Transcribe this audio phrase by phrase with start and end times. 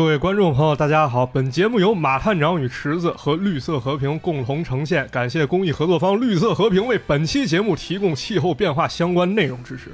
[0.00, 1.26] 各位观众朋友，大家好！
[1.26, 9.92] 本节目由马探长与池子和绿色和平共同呈现，感谢公益合作方绿色和平为本期节目提供气候变化相关内容支持。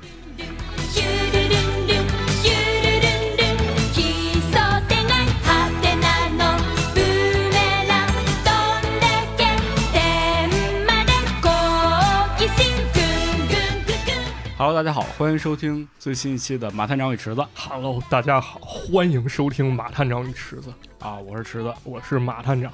[14.76, 21.72] 大家好，欢迎收听最新一期的马探长与池子 Hello，大家好，欢迎收听马探长与池子，啊，我是池子。
[21.82, 22.70] 我是马探长。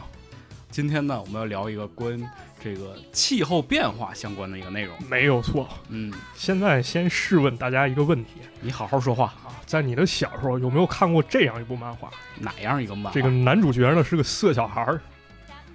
[0.69, 2.21] 今天呢，我们要聊一个关
[2.61, 4.93] 这个气候变化相关的一个内容。
[5.09, 5.69] 没有错。
[5.91, 9.27] 嗯，现在先试问大家一个问题你好好说话。
[9.27, 12.11] 啊，在你的小时候有没有看过这样一部漫画？
[12.41, 13.11] 哪样一个漫画？
[13.13, 15.01] 这个男主角呢是个色小孩儿，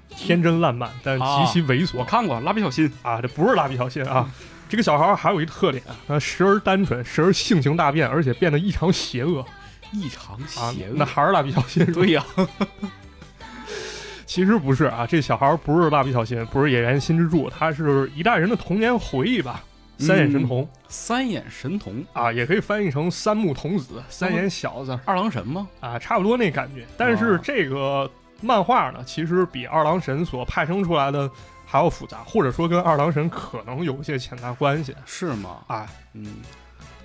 [0.09, 4.29] 天真烂漫，但极其猥琐我看过《蜡笔小新》啊，这不是蜡笔小新啊。
[4.69, 9.45] 这个小孩儿还有一特点，他时而单纯，时而性情大变，而且变得异常邪恶
[9.91, 10.87] 异常啊邪。
[10.89, 10.93] 恶。
[10.95, 11.85] 那还是蜡笔小新？
[11.93, 12.23] 对呀、
[14.25, 19.63] 其实不是啊，这小孩儿不是蜡笔小新，不是野原新之助，他是一代人的童年回忆吧。
[19.99, 25.67] 三眼神童、三眼神童啊，也可以翻译成三木童子、三眼小子二郎神吗？
[25.79, 26.85] 啊，差不多那感觉。
[26.95, 28.07] 但是哦这个
[28.39, 31.27] 漫画呢，其实比二郎神所派生出来的
[31.69, 35.57] 还要复杂，或者说跟二郎神可能有一些潜在关系是吗？
[35.67, 35.85] 啊。
[36.13, 36.35] 嗯，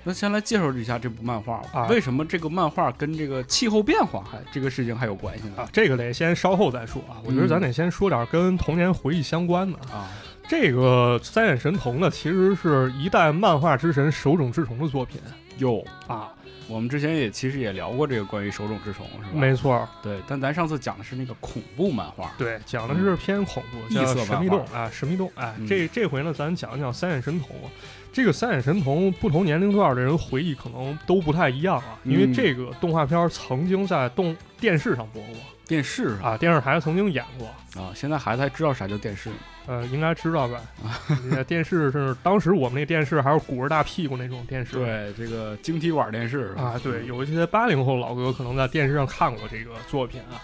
[0.05, 1.71] 那先来介绍一下这部漫画吧。
[1.73, 5.63] 啊为什么这个漫画跟这个气候变化还这个事情还有关系呢？
[5.63, 7.19] 啊，这个得先稍后再说啊。
[7.25, 9.77] 我觉得咱得先说点跟童年回忆相关的。
[9.93, 10.09] 啊，
[10.49, 15.21] 这个三眼神童呢，其实是一代漫画之神手冢治虫的作品
[15.59, 16.33] 哟，啊。
[16.69, 19.29] 我们之前也其实也聊过这个关于手冢治虫，是吧？
[19.35, 25.31] 没错儿，对，但咱上次讲的是那个恐怖漫画，对，讲的是偏恐怖，异叫色神秘洞啊，神秘洞。
[25.35, 27.49] 哎，嗯这这回呢，咱讲讲三眼神童。
[28.13, 35.35] 这个三眼神童，不同年龄段的人回忆可能都不太一样啊，因为嗯这个动画片儿曾经在动电视上播过
[35.67, 37.47] 电视啊，电视台曾经演过。
[37.81, 39.37] 啊，现在孩子还知道啥叫电视吗？
[39.67, 40.61] 呃，应该知道吧？
[41.31, 44.73] 那 电视是当时我们那电视还是鼓着大屁股那种电视。
[44.77, 50.43] 对，这个晶体管电视啊，对，有一些八零后老哥可能在电视上看过这个作品啊。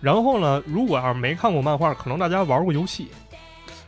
[0.00, 3.08] 然后呢，如果要是没看过漫画，可能大家玩过游戏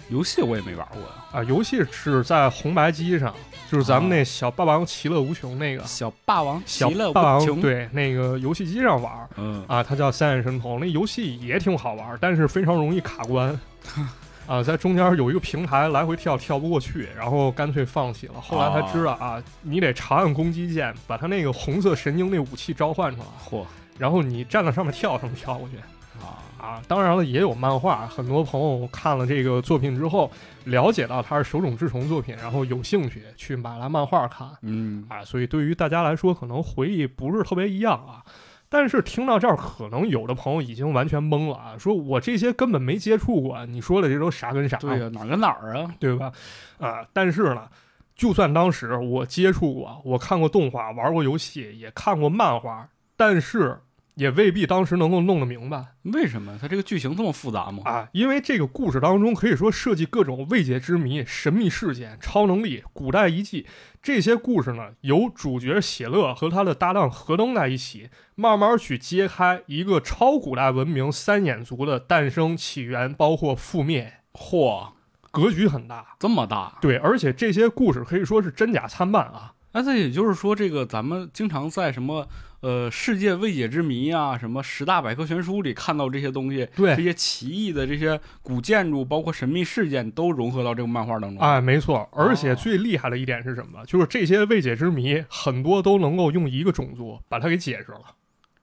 [0.09, 1.09] 游戏我也没玩过呀。
[1.31, 1.45] 啊。
[1.45, 3.33] 游戏是在红白机上，
[3.71, 10.81] 就是咱们那小霸王其乐无穷那个小霸王小其乐霸王无穷，，对那个游戏机上玩嗯，啊，它叫三眼神童。
[10.81, 13.57] 那游戏也挺好玩，但是非常容易卡关。
[14.49, 18.41] 啊，在中间有一个平台来回跳，跳不过去，然后干脆放弃了。
[18.41, 23.65] 后来才知道啊，你得长按攻击键，把它那个红色神经那武器召唤出来，嚯
[23.97, 25.77] 然后你站在上面跳，上面跳过去。
[26.19, 26.43] 啊，啊，
[26.87, 30.31] 当然了，也有漫画，很多朋友看了这个作品之后，
[30.65, 38.25] 了解到它是手冢治虫作品，然后有兴趣去买来漫画看嗯，啊，所以对于大家来说，可能回忆不是特别一样啊。
[38.73, 45.93] 但是听到这儿，可能有的朋友已经完全懵了啊，说我这些根本没接触过，你说的这都啥跟啥，对呀，哪儿跟哪儿啊？
[45.99, 46.31] 对吧？
[46.79, 47.69] 啊，但是呢，
[48.15, 53.77] 就算当时我接触过，我看过动画，玩过游戏，也看过漫画，但是
[54.21, 55.83] 也未必当时能够弄得明白。
[56.03, 57.83] 为什么它这个剧情这么复杂吗？
[57.87, 63.67] 啊，因为这个故事当中可以说涉及各种未解之谜、神秘事件、超能力、古代遗迹
[64.03, 74.91] 这些故事呢，由主角写乐和他的搭档河登在一起，慢慢去揭开一个超古代文明三眼族的诞生、起源，包括覆灭，嚯，
[75.31, 76.17] 格局很大。
[76.19, 76.77] 这么大！
[76.83, 79.55] 对，而且这些故事可以说是真假参半啊。
[79.73, 82.27] 那这也就是说，这个咱们经常在什么
[82.61, 91.39] 呃世界未解之谜啊，什么十大百科全书里看到这些东西，对这些奇异的这些古建筑，包括神秘事件，都融合到这个漫画当中。
[91.39, 93.85] 哎，没错，而且哦最厉害的一点是什么？
[93.87, 98.01] 就是这些未解之谜很多都能够用一个种族把它给解释了。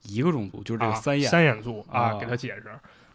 [0.04, 2.64] 一个种族就是这个啊三眼，三眼族啊，哦给它解释。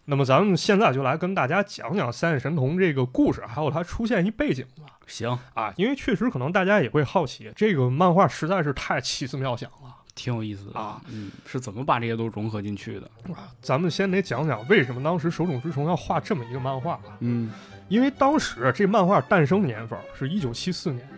[0.05, 4.99] 那么咱们现在就来跟大家讲讲三眼神童这个故事，还有它出现一背景吧。
[5.07, 9.82] 行，啊，因为确实可能大家也会好奇，这个漫画实在是太奇思妙想了
[10.15, 11.01] 挺有意思的啊。
[11.09, 13.11] 嗯，是怎么把这些都融合进去的？
[13.35, 13.53] 啊。
[13.61, 17.17] 咱们先得讲讲为什么当时手冢治虫要画这么一个漫画啊？
[17.21, 17.51] 嗯，
[17.89, 21.09] 因为当时这漫画诞生年份是一九七四年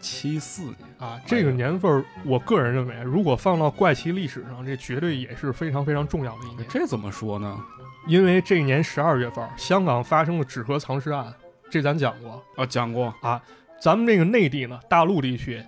[0.00, 6.64] 七四年，啊，这个年份我个人认为，如果放到怪奇历史上，这绝对也是非常非常重要的一年。
[6.68, 7.58] 这怎么说呢？
[8.06, 11.34] 因为这一年十二月份，香港发生了纸盒藏尸案，
[11.68, 12.40] 这咱讲过。
[12.56, 13.42] 啊，讲过啊，
[13.80, 15.60] 咱们这个内地呢，大陆地区，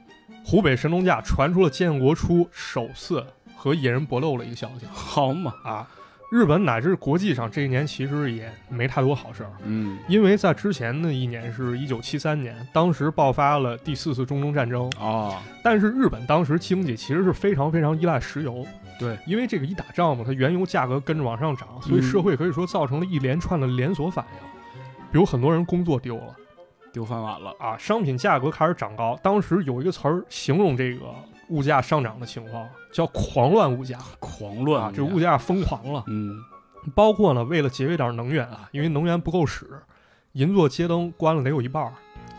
[0.51, 3.23] 湖北神农架传出了建国初首次
[3.55, 4.87] 和野人搏斗的一个消息。
[4.91, 5.87] 好嘛，啊。
[6.33, 18.67] 日本乃至国际上这一年其实也没太多好事儿，嗯，因为在之前的一年是一九七三年，当时爆发了第四次中东战争，哦，但是日本当时经济其实是非常非常依赖石油。
[18.99, 22.03] 对，因为这个一打仗嘛，它原油价格跟着往上涨，所以嗯。
[22.03, 24.49] 社会可以说造成了一连串的连锁反应。
[25.13, 26.35] 比如很多人工作丢了
[26.99, 27.55] 丢饭碗了。
[27.61, 29.17] 啊，商品价格开始涨高。
[29.23, 31.15] 当时有一个词儿形容这个
[31.51, 36.03] 物价上涨的情况，叫“狂乱物价”狂乱啊，这物价疯狂了。
[36.09, 36.43] 嗯，
[36.97, 39.81] 包括呢，为了节约点能源啊，因为能源不够使，
[40.33, 41.93] 银座街灯关了得有一半儿。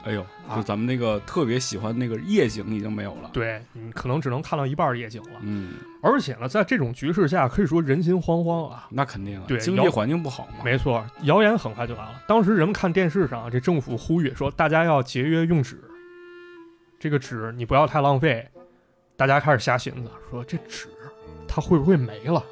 [0.10, 3.30] 哎呦，啊就咱们那个特别喜欢那个夜景已经没有了。
[3.32, 5.40] 对你可能只能看到一半夜景了。
[5.44, 8.88] 嗯，而且呢，在这种局势下，可以说人心惶惶啊。
[8.90, 10.64] 那肯定啊，对经济环境不好嘛。
[10.66, 12.24] 没错，谣言很快就来了。
[12.28, 15.80] 当时人们看电视上，这政府呼吁说，大家要节约用纸，
[17.00, 18.44] 这个纸你不要太浪费。
[19.16, 20.88] 大家开始瞎寻思，说这纸
[21.48, 22.44] 它会不会没了？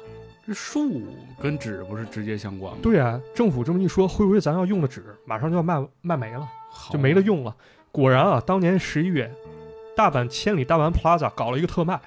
[0.46, 1.02] 这树
[1.40, 2.78] 跟纸不是直接相关吗？
[2.80, 6.48] 对啊，政府这么一说，会不会咱要用的纸马上就要卖卖没了？
[6.68, 7.54] 好，就没得用了。
[7.90, 9.32] 果然啊，当年十一月，
[9.96, 12.00] 大阪千里大阪 Plaza 搞了一个特卖，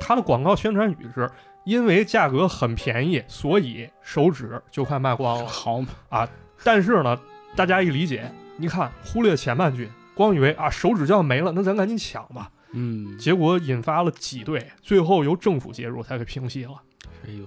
[0.00, 1.30] 它的广告宣传语是：
[1.64, 5.46] 因为价格很便宜，所以手指就快卖光了。
[5.46, 6.28] 好啊，
[6.64, 7.18] 但是呢，
[7.54, 12.50] 大家一理解，你看忽略前半句，光以为啊手指就要没了，那咱赶紧抢吧。
[12.72, 16.74] 嗯，结果引发了挤兑，最后由政府介入才给平息了。
[17.26, 17.44] 哎呦，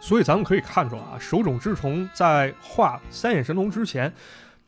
[0.00, 4.12] 所以咱们可以看出啊，手冢治虫在画三眼神龙之前，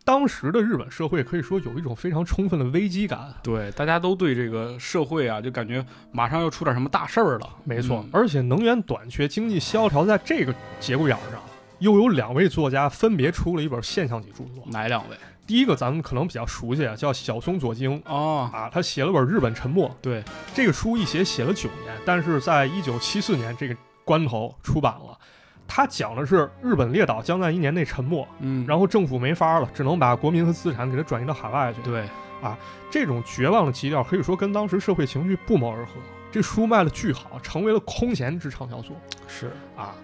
[0.09, 3.31] 当时的日本社会可以说有一种非常充分的危机感。
[3.43, 7.47] 对，大家都对这个社会啊，就感觉马上要出点什么大事儿了。
[7.63, 11.39] 没错，嗯而且能源短缺、经济萧条，在这个节骨眼儿上，
[11.81, 14.65] 又有两位作家分别出了一本现象级著作。
[14.69, 15.17] 哪两位？
[15.47, 19.91] 第一个咱们可能比较熟悉啊，叫小松左京哦，啊，他写了本《日本沉默》。
[20.01, 20.25] 对，
[20.55, 23.77] 这个书一写写了九年，但是在一九七四年这个
[24.07, 25.19] 关头出版了。
[25.69, 31.83] 他讲的是日本列岛将在一年内沉没，嗯，然后政府没法了，只能把国民和资产给它转移到海外去。
[31.83, 32.09] 对，
[32.43, 32.59] 啊
[32.91, 35.93] 这种绝望的基调，可以说跟当时社会情绪不谋而合。
[36.33, 38.95] 这书卖的巨好，成为了空前之畅销书
[39.29, 39.95] 是，啊。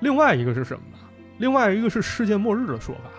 [0.00, 0.98] 另外一个是什么呢？
[1.38, 3.10] 另外一个是世界末日的说法。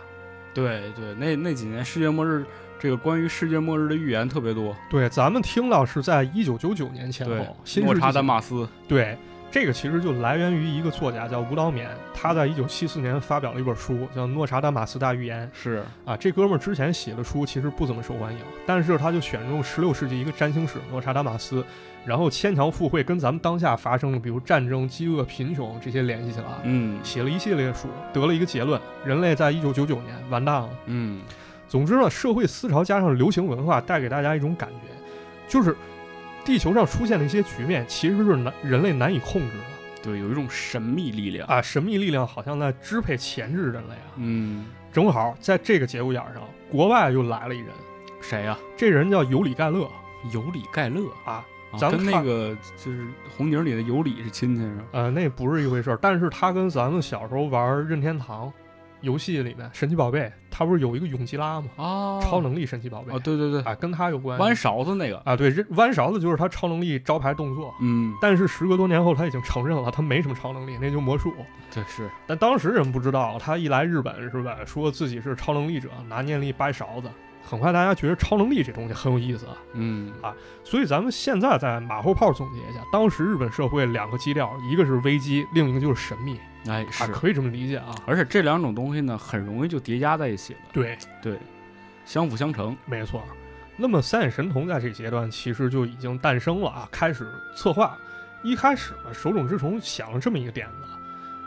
[0.54, 2.46] 对对，那那几年世界末日，
[2.80, 4.76] 这个关于世界末日的预言特别多。
[4.90, 9.18] 对，咱们听到是在一九九九年前后，，新莫查丹马斯，对，
[9.50, 16.16] 这个其实就来源于一个作家叫吴道勉，他在一九七四年发表了一本书，叫《诺查丹马斯大预言是，》啊。
[16.18, 21.66] 这哥们儿之前写的书其实不怎么受欢迎，但是他就选中十六世纪一个占星史诺查丹马斯，
[22.06, 30.70] 然后牵强附会，跟咱们当下发生的比如战争、饥饿、贫穷这些联系起来，嗯写了一系列书，得了一个结论：人类在一九九九年完蛋了。
[30.88, 31.22] 嗯，
[31.70, 34.90] 总之呢，社会思潮加上流行文化带给大家一种感觉，
[35.48, 35.76] 就是
[36.48, 40.02] 地球上出现的一些局面其实是难人类难以控制的。
[40.02, 41.46] 对，有一种神秘力量。
[41.50, 44.16] 啊，神秘力量好像在支配钳制人类啊。
[44.16, 46.42] 嗯，正好在这个节骨眼儿上，
[46.72, 47.68] 国外又来了一人，
[48.22, 48.58] 谁呀？
[48.78, 49.90] 这人叫尤里盖勒
[50.34, 51.34] 尤里盖勒啊。
[51.34, 53.06] 啊跟那咱们那个就是
[53.36, 54.84] 红警里的尤里是亲戚是吧？
[54.94, 58.52] 呃，那不是一回事儿，但是他跟咱们小时候玩任天堂
[59.08, 61.70] 游戏里面神奇宝贝，它不是有一个永吉拉吗？
[61.78, 64.44] 啊超能力神奇宝贝啊，对对对，啊，跟它有关系。
[64.44, 67.74] 弯勺子那个，啊，对，弯勺子就是他超能力招牌动作。
[67.82, 71.34] 嗯，但是时隔多年后，他已经承认了，他没什么超能力，那就魔术。
[71.74, 77.10] 对是，但当时人不知道，他一来日本是吧，说自己是超能力者，拿念力掰勺子。
[77.50, 80.12] 很快大家觉得超能力这东西很有意思啊，嗯
[80.66, 87.96] 所以咱们现在在马后炮总结一下，当时日本社会两个基调，一个是危机，另一个就是神秘啊，哎是，可以这么理解啊。
[88.06, 91.38] 而且这两种东西呢，很容易就叠加在一起了，对，对，
[92.06, 92.76] 相辅相成。
[92.86, 93.24] 没错。
[93.76, 97.98] 那么三眼神童在这阶段其实就已经诞生了啊，开始策划。
[98.44, 100.74] 一开始呢，手冢治虫想了这么一个点子，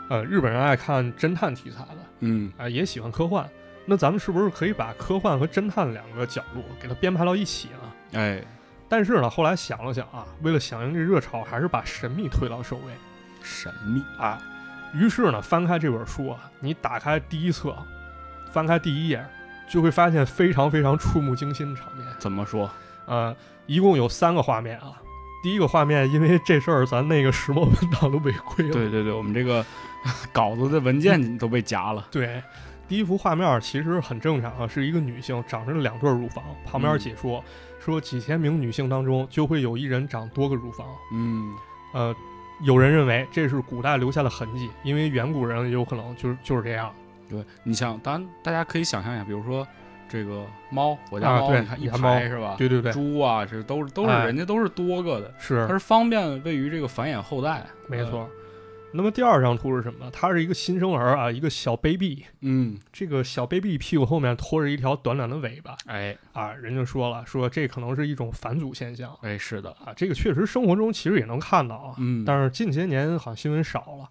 [0.09, 3.49] 呃，日本人爱看侦探题材的，嗯啊、也喜欢科幻。
[3.85, 8.19] 那咱们是不是可以把科幻和侦探两个角度给它编排到一起呢？
[8.19, 8.43] 哎，
[8.87, 12.93] 但是呢，后来想了想啊，为了响应这热潮，还是把神秘推到首位
[13.41, 14.41] 神秘，啊。
[14.93, 17.75] 于是呢，翻开这本书啊，你打开第一册，
[18.51, 19.25] 翻开第一页，
[19.69, 22.05] 就会发现非常非常触目惊心的场面。
[22.19, 22.69] 怎么说？
[23.05, 24.93] 呃，一共有三个画面啊。
[25.43, 28.73] 第一个画面，因为这事儿，咱那个石墨文档都违规了。
[28.73, 29.65] 对对对，我们这个
[30.31, 32.05] 稿子的文件都被夹了。
[32.11, 32.43] 对，
[32.87, 37.43] 第一幅画面其实很正常啊，是一个女性长着两对乳房，旁边嗯解说、
[37.79, 40.85] 说几千名女性当中就会有一人长多个乳房。
[41.13, 41.51] 嗯
[41.93, 42.15] 呃，
[42.61, 46.93] 有人认为这是古代留下的痕迹，因为远古人有可能就是就是这样。
[47.29, 49.65] 对，你想，当然大家可以想象一下，比如说
[50.09, 52.55] 这个猫，我家猫，啊对你看一你家猫排是吧？
[52.57, 57.65] 对对对，猪啊，这都是都是哎人家都是多个的，是它是是方便位于这个繁衍后代。
[57.87, 58.29] 没错。
[58.93, 60.09] 那么第二张图是什么？
[60.11, 62.25] 它是一个新生儿啊，一个小 baby。
[62.41, 69.93] 嗯，这个小 baby 屁股后面拖着一条短短的尾巴哎啊，人就说了，说这可能是一种返祖现象哎，是的，啊。
[69.95, 74.09] 这个确实生活中其实也能看到啊，嗯，但是近些年好像新闻少了。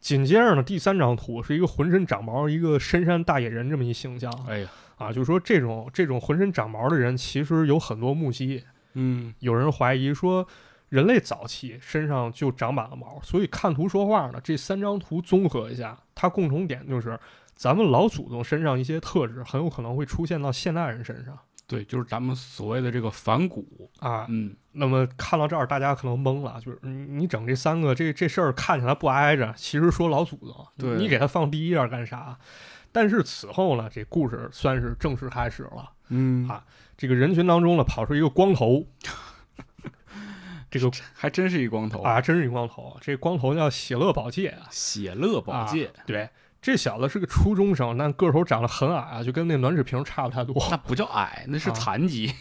[0.00, 8.64] 紧接着呢，第三张图是一个浑身长毛、一个深山大野人这么一形象哎呀，啊，就说这种这种浑身长毛的人，其实有很多目击。
[8.94, 10.46] 嗯有人怀疑说，
[10.90, 14.38] 人类早期身上就长满了毛，所以看图说话呢。
[14.44, 17.18] 这三张图综合一下，它共同点就是
[17.54, 24.26] 咱们老祖宗身上一些特质很有可能会出现到现代人身上对，就是咱们所谓的这个反骨，啊。
[24.28, 32.36] 嗯，那么看到这儿，大家可能懵了，就是你你整这三个这这事儿看起来不挨着，其实说老祖宗，对你给他放第一页干啥？
[32.90, 35.88] 但是此后呢，这故事算是正式开始了。
[36.08, 36.64] 嗯啊
[36.98, 38.84] 这个人群当中呢，跑出一个光头，
[40.70, 42.96] 这个还真是一光头，啊，真是一光头。
[43.00, 46.28] 这光头叫喜乐宝戒啊，喜乐宝戒，啊对，
[46.62, 50.54] 这小子是个初中生，但个头长得很矮啊，就跟那暖水瓶差不太多。
[50.70, 52.32] 那不叫矮，那是啊残疾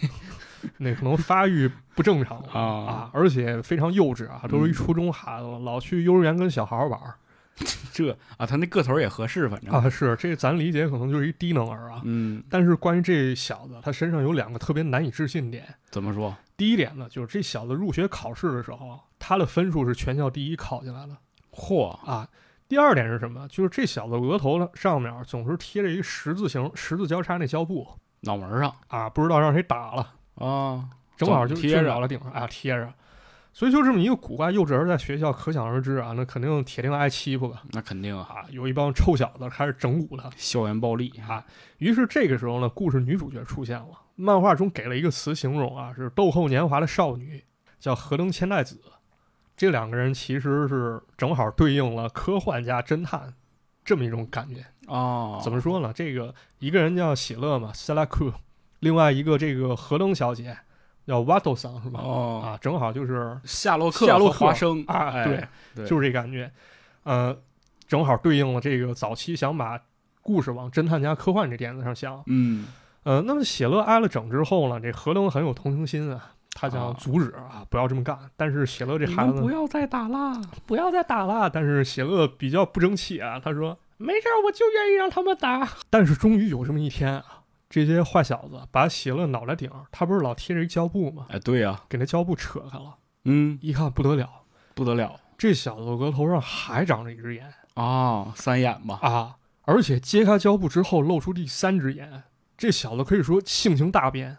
[0.78, 7.16] 那可能发育不正常啊啊，而且非常幼稚啊，都是一初中孩子了，老去幼儿园跟小孩玩儿
[7.92, 9.90] 这啊，他那个头也合适，反正，啊。
[9.90, 12.02] 是这咱理解可能就是一低能儿啊。
[12.06, 15.66] 嗯，但是关于这小子，他身上有两个特别难以置信点。
[15.90, 16.36] 怎么说？
[16.60, 21.16] 第一点呢，就是这小子入学考试的时候，他的分数是全校第一考进来的
[21.54, 22.28] 嚯，啊。
[22.68, 23.48] 第二点是什么？
[23.48, 27.88] 就是这小子额头上面总是贴着一个十字形、十字交叉那胶布
[28.20, 32.94] 脑门上啊，不知道让谁打了，啊，正好就贴着了顶上啊贴着。
[33.54, 38.46] 所以就这么一个古怪幼稚儿在学校，可想而知啊，那肯定铁定挨欺负吧那肯定啊，啊！
[38.52, 40.30] 有一帮臭小子开始整蛊他。
[40.36, 41.44] 校园暴力啊
[41.80, 43.88] 于是这个时候呢，故事女主角出现了。
[44.22, 47.42] 漫画中给了一个词形容啊，是豆蔻年华的少女，
[47.80, 48.82] 叫河登千代子。
[49.56, 53.34] 这两个人其实是正好对应了科幻加侦探
[53.84, 54.66] 这么一种感觉。
[54.88, 55.94] 啊，怎么说呢？
[55.94, 58.32] 这个一个人叫喜乐嘛，塞拉库，
[58.80, 60.58] 另外一个这个河登小姐
[61.06, 62.02] 叫瓦多桑是吧？
[62.04, 66.52] 哦，啊，正好就是夏洛克夏洛克生啊，哎对，对就是这感觉。
[67.04, 67.38] 呃，
[67.88, 69.80] 正好对应了这个早期想把
[70.22, 72.22] 故事往侦探加科幻这点子上想。
[72.28, 72.68] 嗯，
[73.04, 78.18] 呃，那么写乐挨了整之后呢，这何东很有同情心啊，他想啊阻止啊，不要这么干。
[78.36, 81.50] 但是写乐这孩子不要再打了，不要再打了。
[81.50, 85.68] 但是写乐比较不争气啊，他说没事儿，我就愿意让他们打。
[85.90, 91.28] 但是终于有这么一天啊，这些坏小子把喜乐脑袋顶儿，他不是老贴着一胶布吗？
[91.30, 94.28] 哎，对呀，给那胶布扯开了，嗯，一看不得了，
[94.76, 99.36] 不得了这小子额头上还长着一只眼啊，三眼吧，啊！
[99.64, 102.24] 而且揭开胶布之后露出第三只眼，
[102.60, 104.38] 这小子可以说性情大变，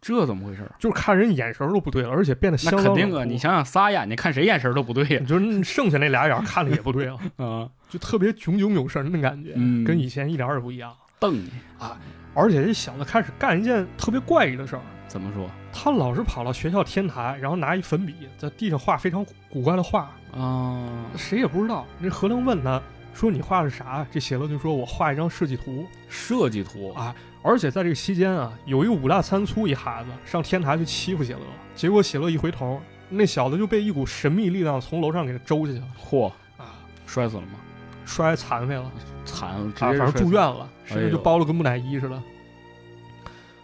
[0.00, 0.70] 这怎么回事？
[0.78, 10.94] 就是看人眼神儿都不对了，而且变得相当那肯定啊，你想想仨眼睛看谁眼神都不对呀你，就是剩下那俩眼儿看着也不对了，啊， 就特别炯炯有神的感觉，嗯跟以前一点儿也不一样。
[11.18, 11.98] 瞪你啊，
[12.34, 21.06] 而且这小子开始干一件特别怪异的事儿，怎么说他老是跑到学校天台，然后拿一粉笔在地上画非常古怪的画，啊？
[21.16, 21.86] 谁也不知道。
[21.98, 22.82] 那何登问他
[23.14, 25.86] 说：“你画的是啥？”这写乐就说：“我画一张设计图。
[26.08, 31.40] 设计图啊”而且在这个期间啊，有一个五大三粗一孩子上天台去欺负写乐，
[31.74, 37.58] 结果写乐一回头，那小子就被一股神秘力量从楼上给他周下去了嚯，啊，摔死了吗？
[38.04, 38.90] 摔残废了。
[39.24, 42.22] 残，直啊，反正住院了，甚至就包了跟木乃伊似的。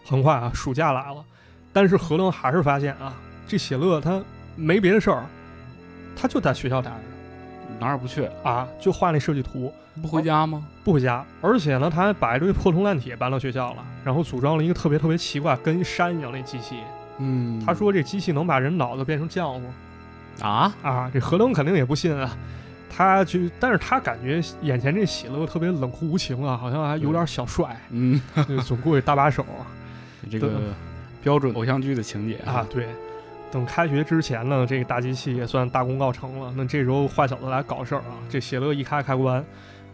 [0.05, 1.23] 很快啊，暑假来了，
[1.71, 3.13] 但是何登还是发现啊，
[3.47, 4.23] 这写乐他
[4.55, 5.25] 没别的事儿，
[6.15, 6.97] 他就在学校待着
[7.79, 10.65] 哪儿也不去，啊，就画那设计图，不回家吗？
[10.83, 11.25] 不回家。
[11.41, 16.75] 而且呢，他还把一堆破铜烂铁搬到学校了，然后组装了一个特别特别奇怪，跟一山一样那机器。
[17.17, 19.61] 嗯他说这机器能把人脑子变成浆糊
[20.41, 22.37] 啊，啊，这何登肯定也不信啊。
[22.89, 28.19] 他就，但是他感觉眼前这喜乐特别冷酷无情啊，好像还有点小帅，嗯，
[28.65, 29.67] 总过去搭把手啊。
[30.29, 30.59] 这个
[31.21, 32.87] 标准偶像剧的情节啊，，对。
[33.51, 36.53] 等开学之前呢，这个大机器也算大功告成了。
[36.55, 39.43] 那这时候坏小子来搞事儿啊，这喜乐一开开关，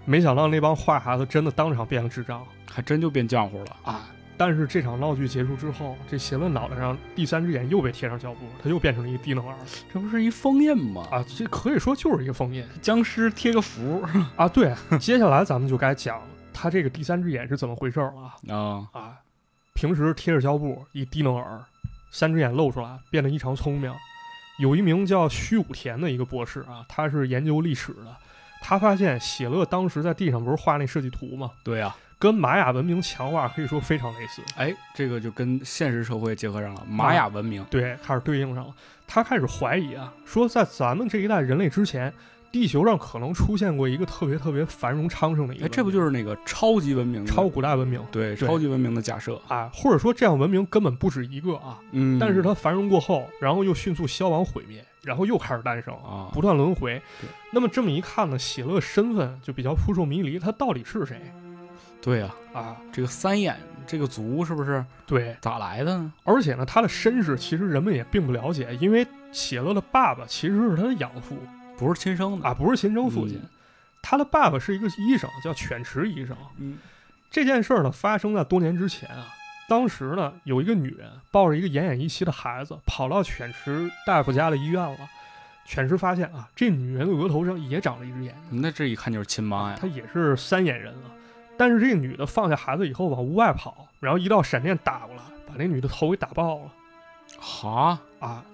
[0.05, 4.09] 没想到那帮坏孩子真的当场变了智障还真就变浆糊了啊！
[4.37, 9.55] 但是这场闹剧结束之后，这邪论脑袋上第三只眼又被贴上胶布，他又变成了一个低能儿
[9.93, 11.07] 这不是一封印吗？
[11.09, 11.25] 啊！
[11.37, 14.03] 这可以说就是一个封印僵尸贴个符
[14.35, 14.47] 啊！
[14.47, 16.21] 对，接下来咱们就该讲
[16.53, 19.15] 他这个第三只眼是怎么回事儿了啊，啊！
[19.73, 21.63] 平时贴着胶布，一低能儿，
[22.11, 23.93] 三只眼露出来，变得异常聪明。
[24.59, 28.15] 有一名叫虚武田的一个博士啊，他是研究历史的。
[28.67, 31.51] 他发现喜乐当时在地上不是画那设计图吗？
[31.63, 34.41] 对呀，跟玛雅文明强化可以说非常类似。
[34.55, 38.73] 哎，这个就跟现实社会结合上了，玛雅文明，对，开始对应上了。
[39.05, 42.11] 他开始怀疑啊，说在咱们这一代人类之前，
[42.51, 49.39] 地球上可能出现过一个特别特别繁荣昌盛的一个哎，这不就是那个超级文明的超古代文明对对超级文明的假设？
[49.47, 49.69] 啊？
[49.71, 57.29] 或者说这样文明根本不止一个啊，嗯，但是它繁荣过后，然后又迅速消亡毁灭，然后又开始诞生，啊，不断轮回对。
[57.51, 61.21] 那么这么一看呢，喜乐身份就比较扑朔迷离，他到底是谁
[62.01, 62.75] 对呀、啊？
[62.91, 63.57] 这个三眼
[63.87, 66.11] 这个族是不是对，咋来的呢？
[66.23, 71.37] 而且呢，他的身世其实人们也并不了解，因为喜乐的爸爸其实是他的养父
[71.77, 73.37] 不是亲生的啊，不是亲生父亲。
[73.37, 73.49] 嗯
[74.07, 76.37] 他的爸爸是一个医生，叫犬池医生。
[76.59, 76.77] 嗯
[77.31, 79.25] 这件事儿呢，发生在多年之前啊。
[79.67, 84.97] 当时呢，有一个女人抱着一个奄奄一息的孩子，跑到犬池大夫家的医院了。
[85.65, 89.77] 犬池发现啊，这女人的额头上也长了一只眼睛，那这一看就是亲妈呀！
[89.81, 91.09] 她也是三眼人啊。
[91.57, 96.71] 但是这个女的放下孩子以后往屋外跑，然后一道闪电打过来，把那女的头给打爆了
[97.39, 98.45] 哈，啊，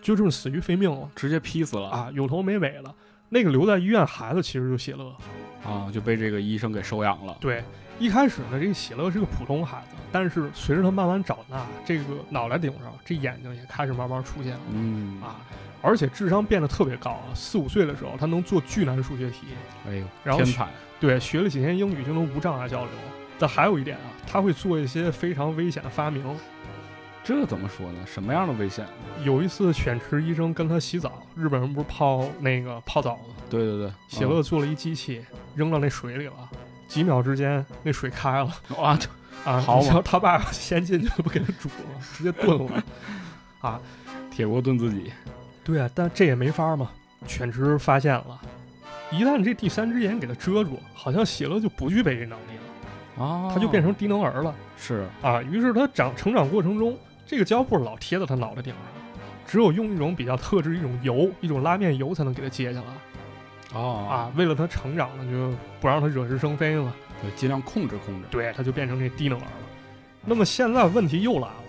[0.00, 2.94] 就这么死于非命了直接劈死了啊，有头没尾了。
[3.28, 5.12] 那个留在医院孩子其实就谢乐，
[5.64, 5.90] 啊！
[5.90, 7.34] 就被这个医生给收养了。
[7.40, 7.64] 对，
[7.98, 15.36] 一开始呢，这个喜乐是个普通孩子，但是随着他慢慢长大，这个脑袋顶上这眼睛也开始慢慢出现了嗯啊，
[15.80, 19.46] 而且智商变得特别高啊，四五岁的时候他能做巨难数学题，
[19.86, 20.68] 哎呦，然后天才！
[20.98, 22.90] 对，学了几天英语就能无障碍交流。
[23.38, 26.24] 但还有一点啊，他会做一些非常危险的发明。
[27.24, 27.98] 这怎么说呢？
[28.04, 28.84] 什么样的危险？
[29.24, 33.34] 有一次，犬池医生跟他洗澡，日本人不是泡那个泡澡吗？
[33.48, 36.50] 对对对，喜乐做了一机器，扔到那水里了，
[36.92, 38.50] 几秒之间那水开了。
[38.68, 38.98] 嗯哇，
[39.46, 42.84] 啊，好嘛他爸爸先进去不给他煮了，直接炖了。
[43.60, 43.80] 啊，
[44.30, 45.10] 铁锅炖自己。
[45.64, 46.90] 对啊，但这也没法嘛。
[47.26, 48.38] 犬只发现了，
[49.10, 52.58] 一旦这第三只眼给它遮住，好像喜乐就不具备这能力
[53.16, 55.40] 了，啊，它就变成低能儿了是啊。
[55.40, 58.82] 于是他长成长过程中，这个胶布老贴在他脑袋顶上，
[59.46, 62.86] 只有用一种比较特制一种油，一种拉面油才能给它揭下来
[63.72, 64.32] 哦啊。
[64.36, 66.92] 为了他成长呢，就不让他惹是生非了。
[67.20, 68.26] 对，尽量控制控制。
[68.30, 69.52] 对，他就变成这低能儿了。
[70.24, 71.64] 那么现在问题又来了，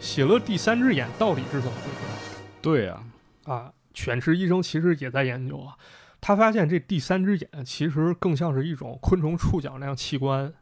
[0.00, 2.38] 喜乐第三只眼到底是怎么回事？
[2.60, 3.02] 对呀、
[3.44, 5.76] 啊，犬池医生其实也在研究啊，
[6.20, 10.52] 他发现这第三只眼其实更像是一种昆虫触角那样器官，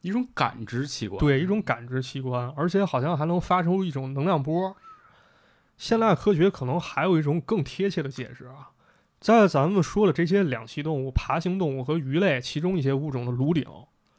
[0.00, 1.18] 一种感知器官。
[1.20, 4.76] 对，一种感知器官，而且好像还能发出一种能量波。
[5.76, 8.70] 现代科学可能还有一种更贴切的解释啊，
[9.20, 13.64] 在咱们说的这些两栖动物、爬行动物和鱼类其中一些物种的颅顶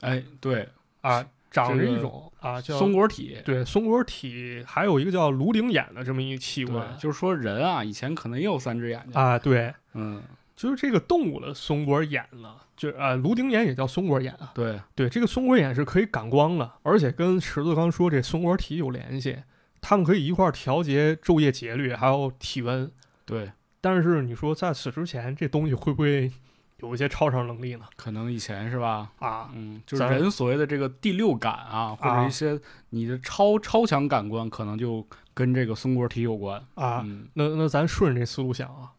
[0.02, 0.70] 哎，对，
[1.02, 3.38] 啊，长着这个一种啊叫松果体。
[3.44, 9.14] 对松果体，还有一个叫颅顶眼的这么一个器官，就是说人啊，以前可能也有三只眼睛。
[9.20, 10.22] 啊，对，嗯，
[10.56, 14.52] 就是这个动物的松果眼呢，就啊颅顶眼也叫松果眼啊。
[14.54, 19.38] 对，对，这个松果眼是可以感光的，而且跟池子刚说这松果体有联系，
[19.82, 22.92] 它们可以一块儿调节昼夜节律，还有体温。
[23.26, 26.32] 对，但是你说在此之前，这东西会不会
[26.78, 27.86] 有一些超常能力呢？
[27.96, 29.10] 可能以前是吧？
[29.20, 32.60] 啊，嗯，就是人所谓的这个第六感啊，或者一些
[32.91, 36.63] 你的超超强感官，可能就跟这个松果体有关。
[36.76, 38.91] 啊，嗯，那那咱顺着这思路想啊，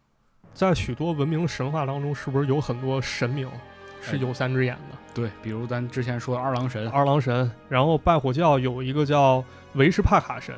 [0.52, 3.48] 在许多文明神话当中，是不是有很多神明
[4.00, 4.98] 是有三只眼的？
[5.14, 10.54] 对，比如咱之前说的二郎神，二郎神，然后拜火教有一个叫维什帕卡神，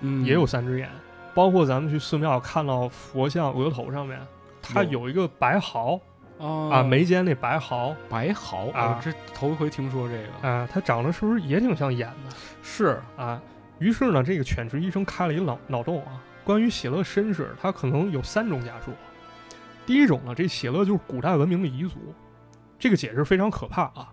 [0.00, 0.90] 嗯，也有三只眼。
[1.34, 4.20] 包括咱们去寺庙看到佛像额头上面，
[4.60, 6.00] 它有有一个白毫
[6.38, 10.48] 啊啊，眉间那白毫白毫啊哦这头一回听说这个。
[10.48, 13.40] 啊，它长得是不是也挺像眼的是，啊？
[13.78, 18.92] 于是呢，这个犬池医生开了一个脑脑洞啊，关于喜乐身世，它可能有三种假说。
[19.86, 21.96] 第一种呢，这喜乐就是古代文明的遗族，
[22.78, 24.12] 这个解释非常可怕啊。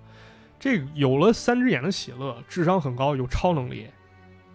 [0.60, 3.88] 这个有了三只眼的喜乐，智商很高，有超能力。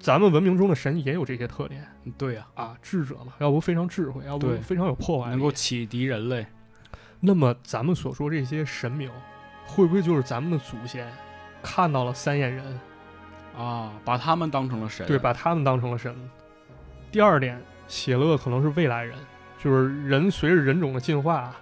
[0.02, 1.86] 咱们文明中的神也有这些特点
[2.18, 6.44] 对呀、啊，智者嘛，要不非常智慧，要不非常有破坏力，能够启迪人类。
[7.20, 9.08] 那么咱们所说这些神明，
[9.64, 11.08] 会不会就是咱们的祖先
[11.62, 12.80] 看到了三眼人，
[13.56, 16.12] 啊，把他们当成了神，对，把他们当成了神？
[17.12, 19.16] 第二点，邪乐可能是未来人，
[19.62, 21.54] 就是人随着人种的进化，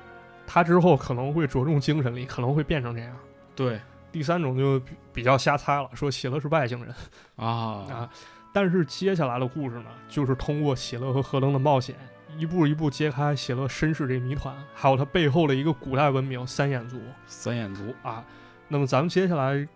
[0.46, 3.14] 他之后可能会着重精神力，可能会变成这样。
[3.54, 3.78] 对
[4.12, 6.94] 第三种就比比较瞎猜了，说喜乐是外星人
[7.36, 8.10] 啊啊。
[8.52, 11.94] 但是接下来的故事呢，就是通过喜乐和何登的冒险，
[12.36, 17.00] 一步一步揭开喜乐身世这谜团，还有他背后的一个古代文明三眼族。
[17.26, 18.24] 三眼族，啊。
[18.66, 19.66] 那么咱们接下来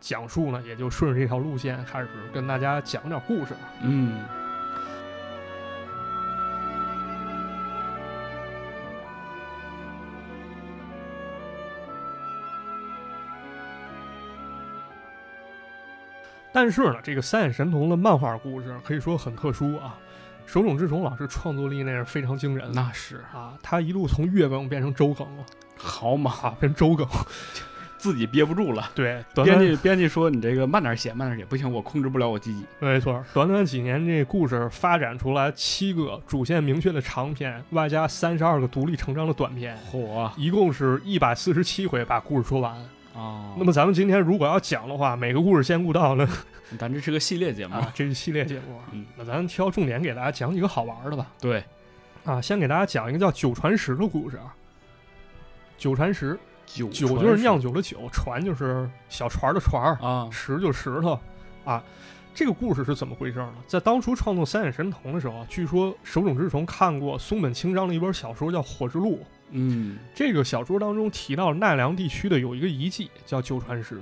[0.00, 3.54] 讲述呢，也就顺着这条路线开始跟大家讲点故事。
[3.82, 4.22] 嗯，
[16.58, 19.96] 但是呢，这个三眼神童的漫画故事可以说很特殊啊。
[20.44, 25.44] 手冢治虫老师创作力那是非常惊人那是啊，他一路从月更变成周更了
[25.76, 27.06] 好嘛，啊，变周更。
[27.96, 28.90] 自己憋不住了。
[28.92, 32.64] 对，编辑编辑说你这个慢点写，慢点写，不行，我控制不了我自己。
[32.80, 42.76] 没错，短短几年，这故事发展出来七个主线明确的长篇，外加三十二个独立成章的短篇，嚯一共是一百四十七回把故事说完。
[43.18, 43.54] 啊！
[43.58, 46.28] 那么咱们今天如果要讲的话，每个故事先顾到呢
[46.78, 51.26] 咱这是个系列节目，啊，这是系列节目，嗯，那咱挑重点给大家讲几个好玩的吧。
[51.40, 51.64] 对，
[52.24, 54.54] 啊，先给大家讲一个叫九传十的故事啊。
[55.76, 61.18] 九传十，酒酒就是酿酒的酒，船就是小船的船儿，啊，石就是石头
[61.64, 61.82] 啊。
[62.34, 63.52] 这个故事是怎么回事呢？
[63.66, 69.16] 在当初创作《三眼神童》的时候啊，据说手冢治虫看过松本清张的一本小说叫《火之路》，
[69.50, 74.00] 嗯这个小说当中提到奈良地区的有一个遗迹叫九传石。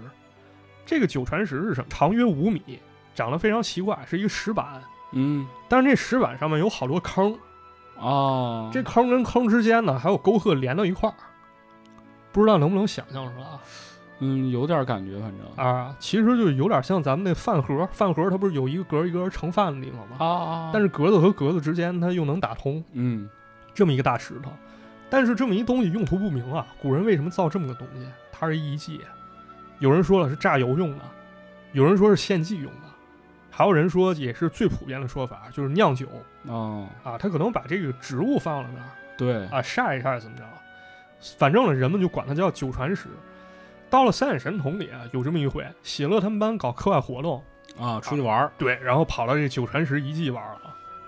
[0.84, 1.86] 这个九传石是什么？
[1.88, 2.78] 长约五米，
[3.14, 4.80] 长得非常奇怪，是一个石板，
[5.12, 7.36] 嗯但是这石板上面有好多坑，
[7.98, 11.16] 哦，这坑跟坑之间呢还有沟壑连到一块儿，
[12.30, 13.60] 不知道能不能想象出来啊？
[14.20, 20.16] 嗯有点感觉，反正啊，其实就有点像咱们那饭盒，饭盒它不是有一个格儿一格儿盛饭的地方吗？
[20.18, 23.28] 啊啊，但是格子和格子之间它又能打通，嗯
[23.74, 24.50] 这么一个大石头。
[25.08, 28.06] 但是这么一东西用途不明啊，古人为什么造这么个东西？
[28.32, 29.00] 它是一遗迹，
[29.78, 31.04] 有人说了是榨油用的，
[31.72, 32.88] 有人说是献祭用的，
[33.50, 36.06] 还有人说也是最普遍的说法，就是酿酒
[36.46, 40.44] 哦，啊，他可能把这个植物放了那儿对，啊，晒一晒怎么着，
[41.38, 43.08] 反正呢，人们就管它叫酒传石。
[43.88, 47.42] 到了三眼神童里啊，有这么一回，喜乐他们班搞课外活动，
[47.78, 50.65] 啊，出去玩儿，对，然后跑到这九传石遗迹玩了。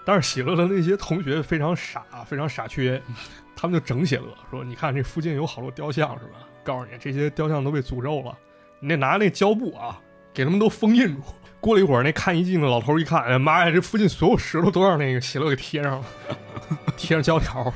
[0.09, 2.99] 但是喜乐的那些同学非常傻，非常傻缺，
[3.55, 6.49] 他们就整喜乐说：“你看这附近有好多雕像是吧？
[6.65, 8.35] 告诉你，这些雕像都被诅咒了，
[8.81, 10.01] 你得拿那胶布啊，
[10.33, 11.21] 给他们都封印住。”
[11.61, 16.05] 过了一会儿，那看遗迹的老头一看，哎妈呀，这附近所有石头都让那个喜乐给贴上了，
[16.97, 17.71] 贴上胶条。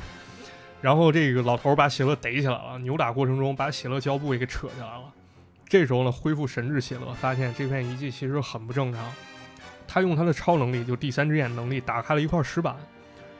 [0.81, 5.03] 然后这个老头把喜乐逮起来了，扭打过程中把喜乐胶布也给扯下来了。
[5.67, 9.03] 这时候呢，恢复神智喜乐发现这片遗迹其实很不正常。
[9.93, 12.75] 他用他的超能力，就第三只眼能力，打开了一块石板，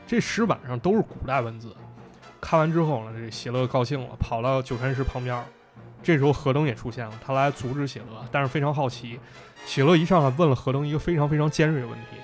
[0.06, 1.74] 这石板上都是古代文字。
[2.40, 5.42] 看完之后呢，这喜乐高兴了，跑到九传石旁边。
[6.00, 9.18] 这时候何登也出现了，他来阻止喜乐，但是非常好奇。
[9.66, 12.18] 喜乐一上来问了何登一个非常非常尖锐的问题，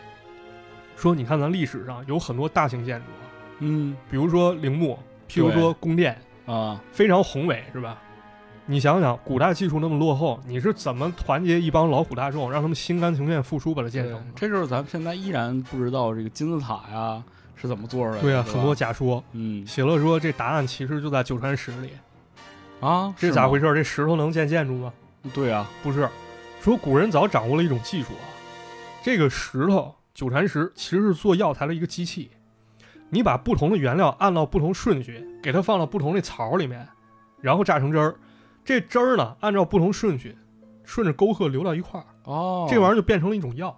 [0.96, 3.06] 说：“你看咱历史上有很多大型建筑，
[3.58, 4.96] 嗯比如说陵墓，
[5.28, 6.16] 譬如说宫殿，
[6.46, 8.00] 啊，非常宏伟，是吧？
[8.70, 14.24] 你想想，古代技术那么落后，你是怎么团结一帮劳苦大众，让他们心甘情愿付出把它建成的？
[14.36, 17.20] 这就是咱们现在依然不知道这个金字塔呀
[17.56, 18.20] 是怎么做出来的。
[18.22, 19.20] 对啊，很多假说。
[19.32, 21.90] 嗯写乐说，这答案其实就在九传石里。
[22.78, 23.58] 啊，这咋回？
[23.58, 23.74] 事？
[23.74, 24.92] 这石头能建建筑吗？
[25.34, 26.08] 对啊，不是，
[26.60, 28.24] 说古人早掌握了一种技术啊，
[29.02, 32.30] 这个石头九传石其实是做药材的一个机器，
[33.08, 36.86] 你把不同的原料按照不同顺序，给它放到不同的槽里面，
[37.40, 38.14] 然后榨成汁儿，
[38.70, 40.36] 这汁儿呢按照不同顺序，
[40.84, 43.76] 顺着沟壑流到一块儿，哦，这玩意儿就变成了一种药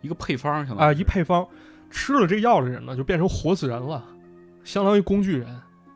[0.00, 1.46] 一个配方，相当啊，于一配方，
[1.90, 4.02] 吃了这药的人呢就变成活死人了，
[4.64, 5.46] 相当于工具人，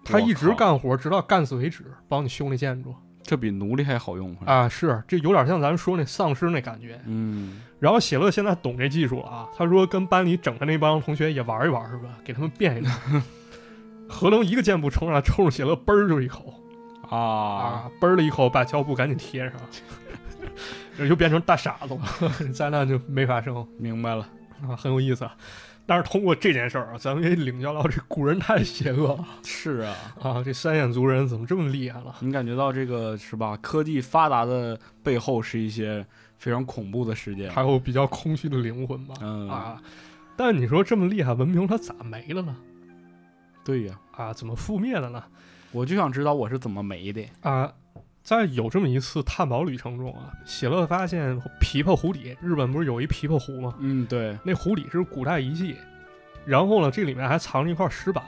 [0.04, 7.00] 他一直干活直到干死为止，帮你修那建筑这比奴隶还好用反正啊，是这有点像咱们说那丧尸那感觉。
[7.06, 12.10] 嗯，然后写乐现在懂这技术了啊，他说跟班里整的那帮同学也玩一玩是吧？
[12.22, 12.92] 给他们变一变。
[14.06, 16.52] 何能一个箭步冲上来，冲着写乐嘣儿就一口
[17.10, 19.60] 啊，啊，嘣儿了一口，把胶布赶紧贴上，
[20.96, 24.28] 这就变成大傻子了， 灾难就没发生明白了。
[24.68, 25.28] 啊，很有意思。
[25.86, 30.42] 但是通过这件事儿啊，咱们也领教到这古人太邪恶了 是啊，啊！
[30.42, 32.14] 这三眼族人怎么这么厉害了？
[32.20, 33.54] 你感觉到这个是吧？
[33.60, 36.02] 科技发达的背后是一些
[36.38, 37.50] 非常恐怖的事件。
[37.50, 39.14] 还有比较空虚的灵魂吧？
[39.20, 39.78] 嗯啊，
[40.36, 42.56] 但你说这么厉害文明，它咋没了呢？
[43.62, 45.22] 对呀，啊，怎么覆灭了呢？
[45.74, 47.28] 我就想知道我是怎么没的。
[47.42, 47.70] 啊，
[48.22, 53.74] 在有这么一次探宝旅程中啊，喜乐发现琵琶湖底，日本不是有一琵琶湖吗？
[53.80, 55.74] 嗯，对，那湖底是古代遗迹，
[56.46, 58.24] 然后呢，这里面还藏着一块石板。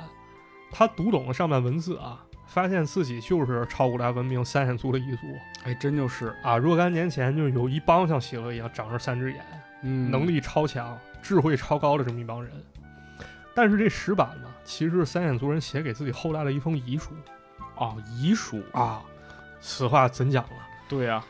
[0.73, 5.23] 他读懂了上面文字啊，发现自己就是超古代文明三眼族的一族
[5.63, 6.59] 哎，真就是，啊。
[6.59, 9.41] 若干年前，就有一帮像喜乐一样长着三只眼，
[9.85, 12.53] 嗯，能力超强、智慧超高的这么一帮人。
[13.55, 17.13] 但是这石板呢，其实是三眼族人写给自己后代的一封遗书
[17.77, 19.03] 哦，遗书，啊。
[19.61, 20.51] 此话怎讲了？
[20.89, 21.25] 对呀，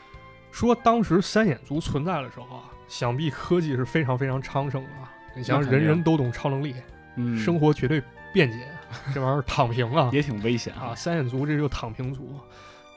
[0.51, 5.11] 说当时三眼族存在的时候啊，想必科技是非常非常昌盛的啊。
[5.35, 6.75] 你想，人人都懂超能力，
[7.15, 8.67] 嗯，生活绝对便捷，
[9.13, 10.93] 这玩意儿躺平啊也挺危险啊！。
[10.93, 12.39] 三眼族这就躺平族，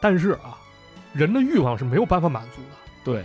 [0.01, 0.59] 但是啊，
[1.15, 2.77] 人的欲望是没有办法满足的。
[3.03, 3.25] 对，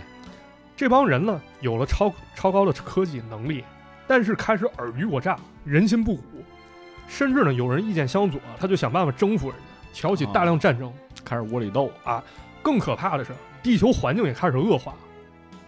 [0.74, 3.62] 这帮人呢，有了超超高的科技能力，
[4.06, 6.22] 但是开始尔虞我诈，人心不古，
[7.08, 10.92] 甚至呢有人意见相左，他就想办法征服人家，挑起大量战争。
[11.24, 12.22] 开始窝里斗啊，
[12.62, 14.94] 更可怕的是，地球环境也开始恶化，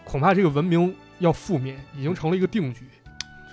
[0.05, 2.87] 恐怕这个文明要覆灭已经成了一个定局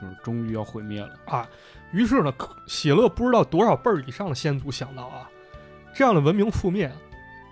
[0.00, 1.10] 就是终于要毁灭了。
[1.26, 1.48] 啊。
[1.92, 5.28] 于是呢，可喜乐不知道多少辈儿以上的先祖想到啊，
[5.94, 6.92] 这样的文明覆灭，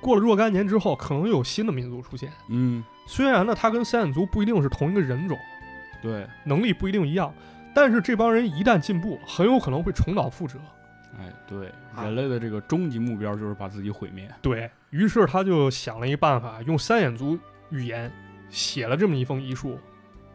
[0.00, 2.30] 过了若干年之后，可能又有新的民族出现。
[2.48, 5.38] 嗯，虽然呢，他跟三眼族不一定是同一个人种，
[6.02, 7.32] 对，能力不一定一样，
[7.74, 10.58] 但是这帮人一旦进步，很有可能会重蹈覆辙。
[11.18, 14.28] 哎，对，啊人类的这个终极目标就是把自己毁灭。
[14.42, 17.38] 对于是，他就想了一办法，用三眼族
[17.70, 18.10] 语言
[18.50, 19.78] 写了这么一封遗书。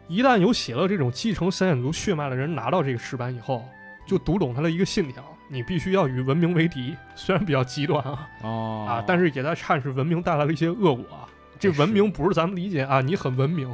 [0.08, 3.64] 一旦有写了这种继承三眼族血脉的人拿到这个石板以后，
[4.06, 6.96] 就读懂他的一个信条：你必须要与文明为敌。
[7.14, 11.28] 虽然比较极端啊哦啊，但是也在阐释文明带来了一些恶果啊。
[11.58, 13.72] 这文明不是咱们理解啊，你很文明，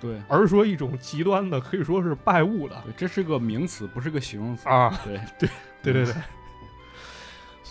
[0.00, 4.68] 对而是说一种极端的，可以说是拜物的对，这是个名词，不是个形容词。
[4.68, 4.98] 啊。
[5.04, 5.48] 对对，
[5.82, 6.14] 对对对。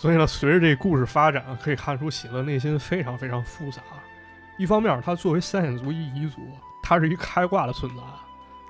[0.04, 3.80] 所以呢，随着这故事发展，可以看出喜乐内心非常非常复杂。
[4.58, 6.42] 一方面，他作为三眼族一彝族，
[6.82, 8.02] 他是一开挂的存在，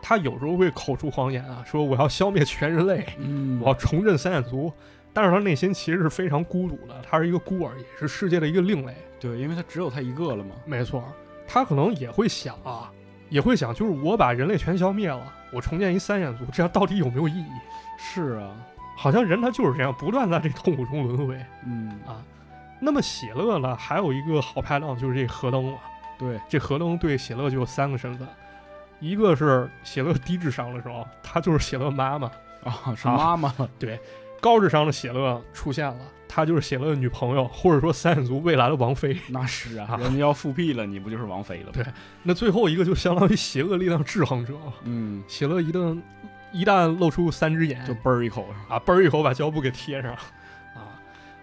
[0.01, 4.73] 他有时候会口出狂言啊，说我要消灭全人类，嗯我要重振三眼族。
[5.13, 8.95] 但是他内心其实是非常孤独的，他是一个孤儿，也是世界的一个另类。
[9.19, 10.55] 对，因为他只有他一个了嘛。
[10.65, 11.03] 没错，
[11.49, 12.93] 他可能也会想啊，
[13.29, 15.21] 也会想，就是我把人类全消灭了，
[15.53, 17.47] 我重建一三眼族，这样到底有没有意义？
[17.99, 18.55] 是啊，
[18.97, 21.39] 好像人他就是这样，不断在这痛苦中轮回。
[21.67, 22.23] 嗯，啊。
[22.81, 25.79] 那么喜乐呢，还有一个好拍档就是这何登了。
[26.19, 28.29] 对，这何登对喜乐就有三个身份，
[29.01, 32.29] 一个是喜乐低智商的时候，他就是喜乐妈妈；
[32.63, 33.99] 啊，是妈妈对。
[34.41, 35.97] 高智商的喜乐出现了，
[36.29, 39.17] 他就是喜乐的女朋友，或者说三眼族未来的王妃。
[39.31, 41.73] 那是啊啊，人家要复辟了，你不就是王妃了吗？
[41.73, 41.87] 对
[42.23, 44.53] 那最后一个就相当于邪恶力量制衡者。
[44.83, 45.99] 嗯，喜乐一旦
[46.55, 48.47] 一旦露出三只眼，就嘣儿一口。
[48.69, 50.95] 啊，嘣儿一口把胶布给贴上啊。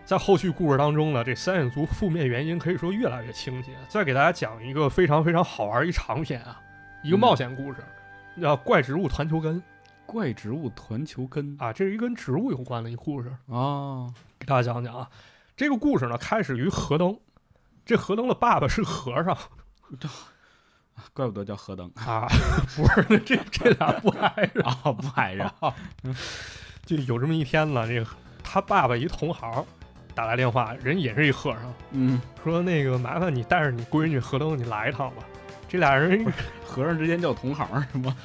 [0.06, 3.72] 在后续故事当中呢，这三眼族负面原因可以说越来越清晰。
[3.90, 6.62] 再给大家讲一个非常非常好玩一长篇啊，
[7.04, 7.84] 一个冒险故事，
[8.42, 9.58] 叫《怪植物团球根》
[10.06, 14.08] 怪植物团球根啊，这是一跟植物有关的一故事，啊，
[14.40, 15.10] 给大家讲讲啊。
[15.58, 17.20] 这个故事呢，开始于河灯，
[17.86, 19.38] 这河灯的爸爸是和尚
[21.14, 22.28] 怪不得叫河灯啊，
[22.76, 24.64] 不是，这这俩不挨着。
[24.64, 25.54] 啊，不挨着。
[26.86, 28.08] 就有这么一天呢，这个
[28.44, 29.66] 他爸爸一同行
[30.14, 35.24] 打来电话，人也是一和尚，嗯，说那个麻烦你带着你闺女河灯，你来一趟吧。
[35.68, 36.26] 这俩人
[36.66, 38.16] 和尚之间叫同行是吗？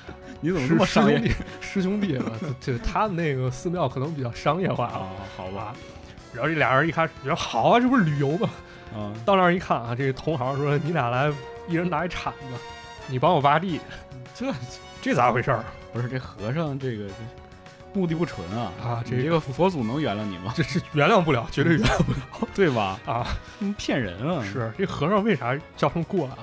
[0.40, 1.18] 你怎么师这么商业
[1.60, 5.10] 师兄弟，师兄弟，这这他们那个寺庙可能比较商业化啊，啊？
[5.36, 5.74] 好吧吧。
[6.34, 8.50] 然后这俩人一开始觉得好啊，这不是旅游吗？
[8.94, 11.32] 啊，到那儿一看啊，这同行说你俩来，
[11.68, 12.58] 一人拿一铲子，
[13.08, 13.80] 你帮我挖地，
[14.34, 14.52] 这
[15.00, 17.14] 这咋回事儿不是这和尚这个这
[17.94, 19.04] 目的不纯啊啊？
[19.06, 20.52] 这个佛祖能原谅你吗？
[20.54, 22.18] 这是原谅不了，绝对原谅不了
[22.54, 23.00] 对吧？
[23.06, 23.26] 啊！
[23.58, 24.44] 你骗人啊！
[24.44, 26.34] 是这和尚为啥叫成过来？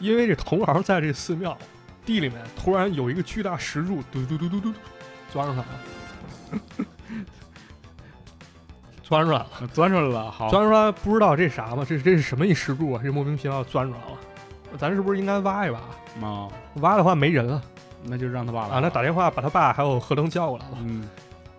[0.00, 1.56] 因为这同行在这寺庙
[2.04, 4.78] 地里面突然有一个巨大石柱，嘟嘟嘟嘟嘟嘟
[5.30, 5.68] 钻上来了，
[9.02, 11.86] 钻出来了，钻出来了，好，钻出来不知道这啥吗？
[11.88, 13.00] 这这是什么一石柱啊？
[13.02, 14.18] 这莫名其妙钻出来了，
[14.78, 15.78] 咱是不是应该挖一挖？
[16.26, 17.62] 啊，挖的话没人了
[18.02, 18.80] 那就让他爸来啊！
[18.80, 21.08] 那打电话把他爸还有何东叫过来了，嗯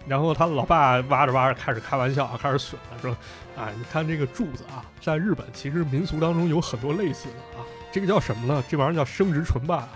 [0.08, 3.12] 然后他老爸挖着挖着开始开玩笑，开始损了，说
[3.58, 8.64] 啊，你看这个柱子啊，在日本其实民俗当中有很多类似的啊，这个叫什么呢？
[8.70, 9.90] 这玩意儿叫生殖唇瓣啊。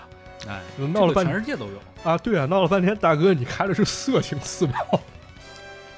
[0.47, 4.75] 哎，闹了半这个全世界都有，啊，对啊，闹了半天，大哥，你开的是色情寺庙，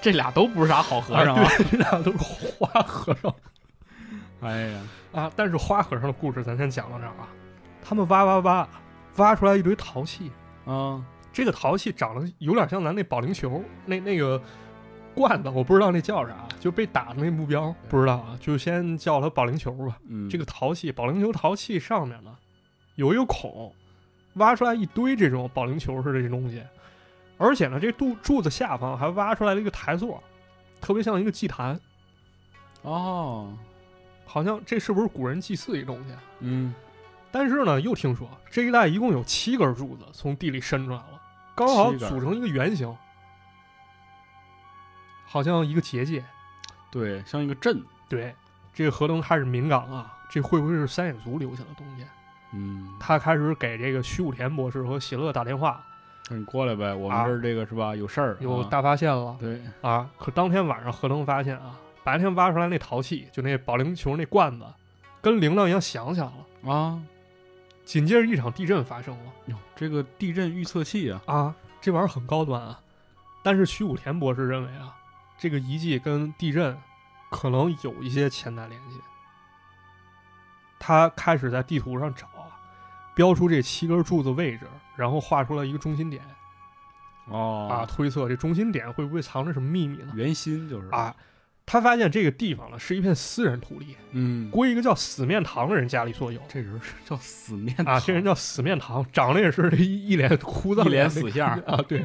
[0.01, 1.47] 这俩都不是啥好和尚啊！
[1.57, 3.33] 对，这俩都是花和尚
[4.41, 4.79] 哎呀，
[5.13, 5.31] 啊。
[5.35, 7.27] 但是花和尚的故事咱先讲到这儿啊。
[7.83, 8.69] 他们挖挖挖，
[9.17, 10.31] 挖出来一堆陶器，
[10.65, 14.41] 啊，这个陶器长得有点像咱那保龄球那那个
[15.15, 19.97] 罐子，我不知道那叫啥，就被打的那目标不知道啊，就先叫它保龄球吧。
[20.07, 22.37] 嗯，这个陶器，保龄球陶器上面呢
[22.95, 23.73] 有一个孔，
[24.35, 26.63] 挖出来一堆这种保龄球似的这东西，
[27.37, 30.23] 而且呢，这柱柱子下方还挖出来了一个台座，
[30.79, 31.79] 特别像一个祭坛，
[32.83, 33.51] 哦，
[34.31, 36.15] 好像这是不是古人祭祀一东西？
[36.39, 36.73] 嗯，
[37.29, 41.21] 但是呢，又听说这一带一共有七根柱子从地里伸出来了，
[41.53, 42.95] 刚好组成一个圆形，
[45.25, 46.23] 好像一个结界。
[46.89, 48.33] 对，像一个阵，对，
[48.73, 52.05] 这个河东开始敏感啊，这会不会是三眼族留下的东西？
[52.53, 55.83] 嗯，他开始给这个徐武田博士和喜乐打电话，
[56.27, 60.09] 说你过来呗，我们啊这儿这个是吧，有事儿，啊有大发现了对，啊！
[60.17, 64.65] 可当天晚上，河东发现啊，白天挖出来那陶器，就那保龄球那罐子，
[65.21, 66.71] 跟铃铛一样响起来了。
[66.71, 67.01] 啊，
[67.85, 71.55] 紧接着一场地震发生了哟，这个地震预测器啊，啊！
[71.79, 72.79] 这玩意儿很高端啊。
[73.43, 74.95] 但是徐武田博士认为啊，
[75.37, 76.77] 这个遗迹跟地震
[77.29, 78.99] 可能有一些潜在联系。
[80.79, 82.53] 他开始在地图上找啊，
[83.15, 86.23] 标出这七根柱子位置，然后画出了一个中心点
[87.25, 90.11] 哦啊，推测这中心点会不会藏着什么秘密呢？
[90.15, 91.15] 圆心就是啊，
[91.65, 96.41] 他发现这个地方呢是一片私人土地，嗯，归一个叫死面堂的人家里所有。
[96.47, 101.99] 这人是叫死面啊，这人叫死面堂，长得也是一一脸枯燥，一脸死相 啊，对，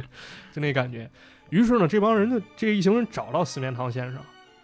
[0.52, 1.10] 就那感觉。
[1.50, 4.20] 于是呢，这帮人就这一行人找到死面堂先生。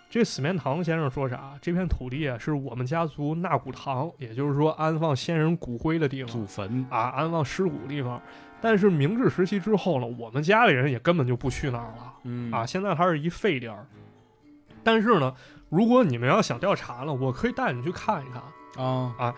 [0.08, 1.54] 这死面堂先生说啥？
[1.62, 8.20] 这片土地啊，是我们家族纳骨堂，也就是说安放先人骨灰的地方祖坟啊，安放尸骨的地方。
[8.60, 13.86] 但是明治时期之后呢，我们家里人也根本就不去那儿了嗯啊，现在它是一废地儿。
[14.84, 15.34] 但是呢，
[15.68, 18.84] 如果你们要想调查呢，我可以带你去看一看。
[18.84, 19.34] 啊，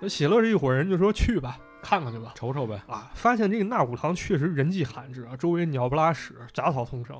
[0.00, 2.32] 那喜乐这一伙人就说去吧，看看去吧。
[2.34, 7.16] 瞅瞅呗，啊，发现这个纳古堂确实人迹罕至啊，周围鸟不拉屎，杂草丛生，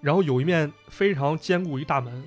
[0.00, 2.24] 然后有一面非常坚固一大门，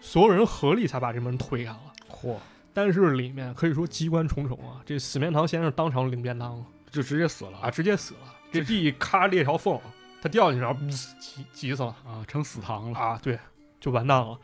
[0.00, 1.80] 所有人合力才把这门推开了。
[2.10, 2.36] 嚯，
[2.74, 8.20] 但是里面可以说机关重重啊，这死面堂先生当场领便当了就直接死了啊，直接死了。
[8.52, 9.78] 这这地咔裂条缝，
[10.20, 10.80] 他掉进去，然后
[11.20, 13.38] 急急死了啊，成死堂了啊，对，
[13.80, 14.38] 就完蛋了。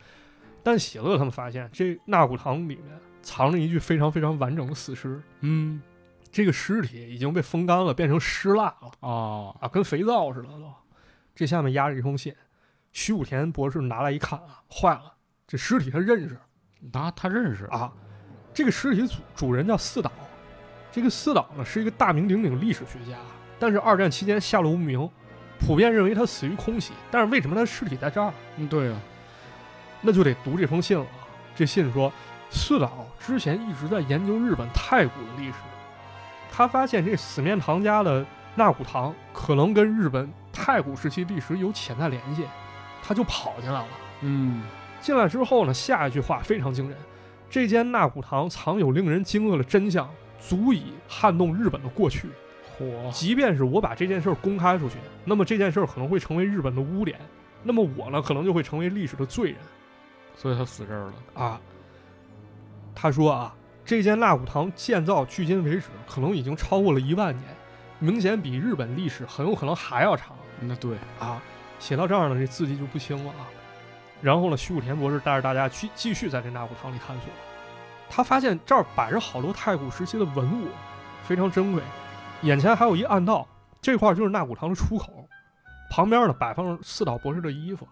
[0.63, 5.81] 但喜乐他们发现，这纳古堂里面藏着一具非常非常完整的死尸，嗯
[6.29, 8.91] 这个尸体已经被风干了，变成尸蜡了。
[8.99, 10.73] 啊，啊，跟肥皂似的都。
[11.33, 12.35] 这下面压着一封信，
[12.91, 15.13] 徐武田博士拿来一看啊，坏了，
[15.47, 16.37] 这尸体他认识
[16.91, 17.93] 啊，他认识啊，
[18.53, 20.11] 这个尸体主主人叫四岛，
[20.91, 23.17] 这个四岛呢是一个大名鼎鼎的历史学家，
[23.57, 25.09] 但是二战期间下落不明，
[25.59, 28.33] 普遍认为他死于空袭，但是为什么他尸体在这儿？
[28.57, 28.99] 嗯，对啊，
[30.07, 31.27] 那就得读这封信了啊。
[31.53, 32.09] 这信说，
[32.49, 35.57] 四岛之前一直在研究日本太古的历史，
[36.49, 42.45] 他发现这死面堂家的纳古堂可能跟日本太古时期历史有潜在联系，
[43.03, 43.87] 他就跑进来了。
[44.21, 44.63] 嗯
[45.01, 46.97] 进来之后呢，下一句话非常惊人：
[47.49, 52.29] 这间纳古堂藏有令人惊愕的真相，足以撼动日本的过去。
[52.79, 57.19] 嚯，即便是我把这件事儿公开出去，那么这件事儿可能会成为日本的污点，
[57.63, 59.57] 那么我呢，可能就会成为历史的罪人。
[60.37, 61.59] 所以他死这儿了，啊，
[62.95, 67.43] 他说啊，这间纳骨堂建造距今为止可能已经超过了一万年，
[67.99, 71.41] 明显比日本历史很有可能还要长那对，啊。
[71.79, 73.45] 写到这儿呢，这字迹就不清了啊。
[74.19, 77.29] 然后呢，徐武田博士带着大家去继续在这纳骨堂里探索，
[78.09, 80.69] 他发现这儿摆着好多太古时期的文物，
[81.23, 81.81] 非常珍贵。
[82.41, 83.47] 眼前还有一暗道，
[83.79, 85.27] 这块儿就是纳古堂的出口，
[85.91, 87.87] 旁边呢摆放着四岛博士的衣服。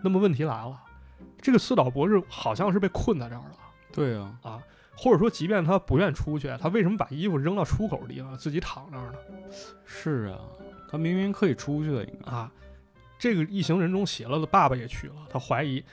[0.00, 0.80] 那么问题来了，
[1.40, 3.56] 这个四岛博士好像是被困在这儿了。
[3.92, 4.62] 对啊，啊，
[4.96, 9.18] 或者说，即便他不愿出去，他为什么把衣服扔到出口的地方，自己躺那儿呢？
[9.84, 10.38] 是啊，
[10.90, 12.50] 他明明可以出去的，应该啊，
[13.18, 15.84] 这个一行人中，喜乐的爸爸也去了，他怀疑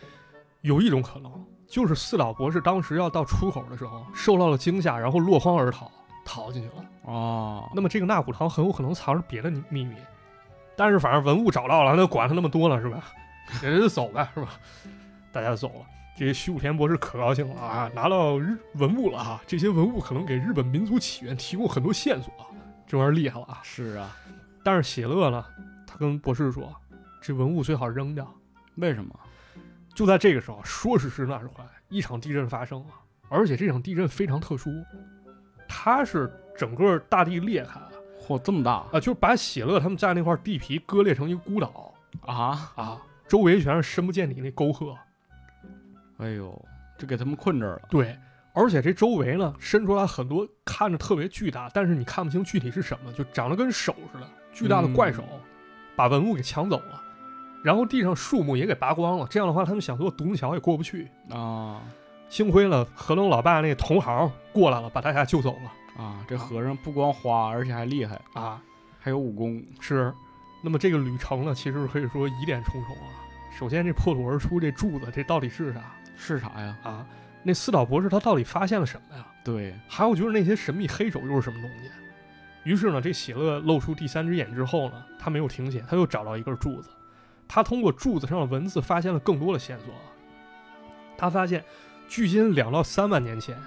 [0.62, 1.32] 有一种可能，
[1.68, 5.92] 就是四岛博士当时要到出口的时候受到了惊吓，然后落荒而逃，
[6.26, 6.86] 逃进去了。
[7.04, 9.96] 哦，那么这个纳古堂很有可能藏着别的秘密，
[10.78, 13.04] 但是反正文物找到了，那管他那么多了是吧？
[13.62, 14.50] 人就走呗是吧？
[15.32, 15.86] 大家就走了。
[16.18, 19.42] 这些徐武田博士可高兴了啊，拿到日文物了啊！
[19.48, 22.34] 这些文物可能给日本民族起源提供很多线索，
[22.86, 23.62] 这玩意儿厉害了啊！
[23.64, 24.14] 是啊，
[24.62, 25.46] 但是喜乐呢，
[25.88, 26.76] 他跟博士说，
[27.22, 28.30] 这文物最好扔掉。
[28.76, 29.18] 为什么？
[29.96, 32.88] 就在这个时候，说时迟那时快，一场地震发生了，
[33.30, 34.70] 而且这场地震非常特殊，
[35.70, 37.92] 它是整个大地裂开了
[38.28, 41.94] 嚯，这么大啊，就是把喜乐他们家那块地皮割裂成一个孤岛
[42.26, 42.74] 啊！
[42.76, 44.98] 啊，周围全是深不见底那沟壑。
[46.20, 46.66] 哎呦，
[46.98, 47.82] 这给他们困这儿了。
[47.90, 48.18] 对，
[48.54, 55.24] 而且这周围呢伸出来很多看着特别巨大，但是你看不清具体是什么，就长得跟手似的巨大的怪手，
[55.96, 57.02] 把文物给抢走了，
[57.64, 59.28] 然后地上树木也给拔光了。
[59.30, 61.10] 这样的话，他们想做独木桥也过不去。
[61.30, 61.82] 啊
[62.30, 66.24] 幸亏了，河东老爸那同行过来了，把大家救走了啊！
[66.28, 68.62] 这和尚不光花，而且还厉害，啊。
[69.00, 69.64] 还有武功。
[69.80, 70.14] 是，
[70.64, 73.10] 那么这个旅程呢，其实可以说疑点重重啊。
[73.58, 75.82] 首先，这破土而出这柱子，这到底是啥
[76.20, 76.78] 是啥呀？
[76.84, 77.08] 啊？
[77.42, 79.26] 那四岛博士他到底发现了什么呀？
[79.44, 81.90] 对，还有就是那些神秘黑手又是什么东西？
[82.66, 86.90] 于是呢，这喜乐露出第三只眼之后呢，他没有停歇，他又找到一根柱子。
[87.48, 89.94] 他通过柱子上的文字发现了更多的线索。
[91.18, 91.64] 他发现，
[92.10, 93.58] 距今两到三万年前，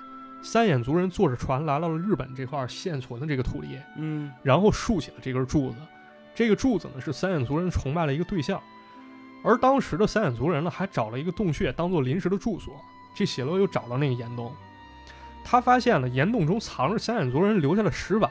[0.42, 5.76] 三眼族人坐着船来到了日本这块现存的这个土地，嗯然后竖起了这根柱子。
[6.34, 8.62] 这个柱子呢，是三眼族人崇拜的一个对象。
[9.42, 12.74] 而当时的三眼族人呢，还找了一个洞穴当做临时的住所。
[13.14, 14.50] 这喜乐又找到那个岩洞，
[15.44, 18.30] 他发现了岩洞中藏着三眼族人留下的石板，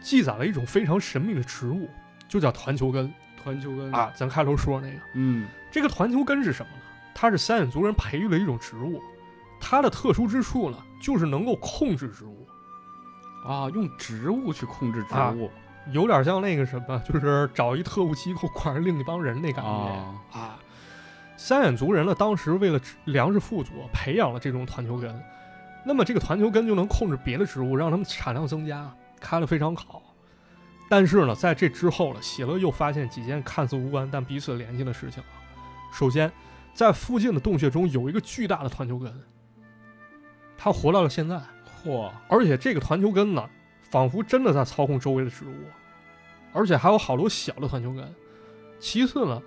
[0.00, 1.88] 记载了一种非常神秘的植物，
[2.28, 4.12] 就叫团球根团球根，啊。
[4.14, 6.82] 咱开头说那个，嗯，这个团球根是什么呢？
[7.14, 9.02] 它是三眼族人培育的一种植物，
[9.58, 12.46] 它的特殊之处呢，就是能够控制植物，
[13.44, 15.50] 啊，用植物去控制植啊物
[15.90, 20.58] 有点像那个什么， 就是找一特务机构管着另一帮人那感觉啊，啊。
[21.36, 25.20] 三眼族人呢，当时为了粮食富足，培养了这种团球根，
[25.84, 30.02] 那么这个团球根就能控制别的植物，让它们产量增加，开得非常好。
[30.88, 35.34] 但是呢，在这之后呢，喜乐又发现几件看似无关但彼此联系的事情啊。
[35.92, 36.30] 首先，
[36.74, 39.12] 在附近的洞穴中有一个巨大的团球根，
[40.56, 41.40] 它活到了现在，
[41.82, 43.48] 嚯，而且这个团球根呢，
[43.92, 45.54] 仿佛真的在操控周围的植物，
[46.54, 48.02] 而且还有好多小的团球根。
[48.80, 49.40] 其次呢，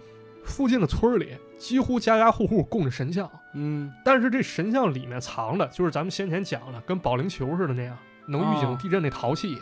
[0.44, 9.58] 附近的村儿里几乎家家户户供着神像，嗯，但是这神像里面藏的就是咱们先前讲的跟保龄球似的那样能预警哦地震那陶器，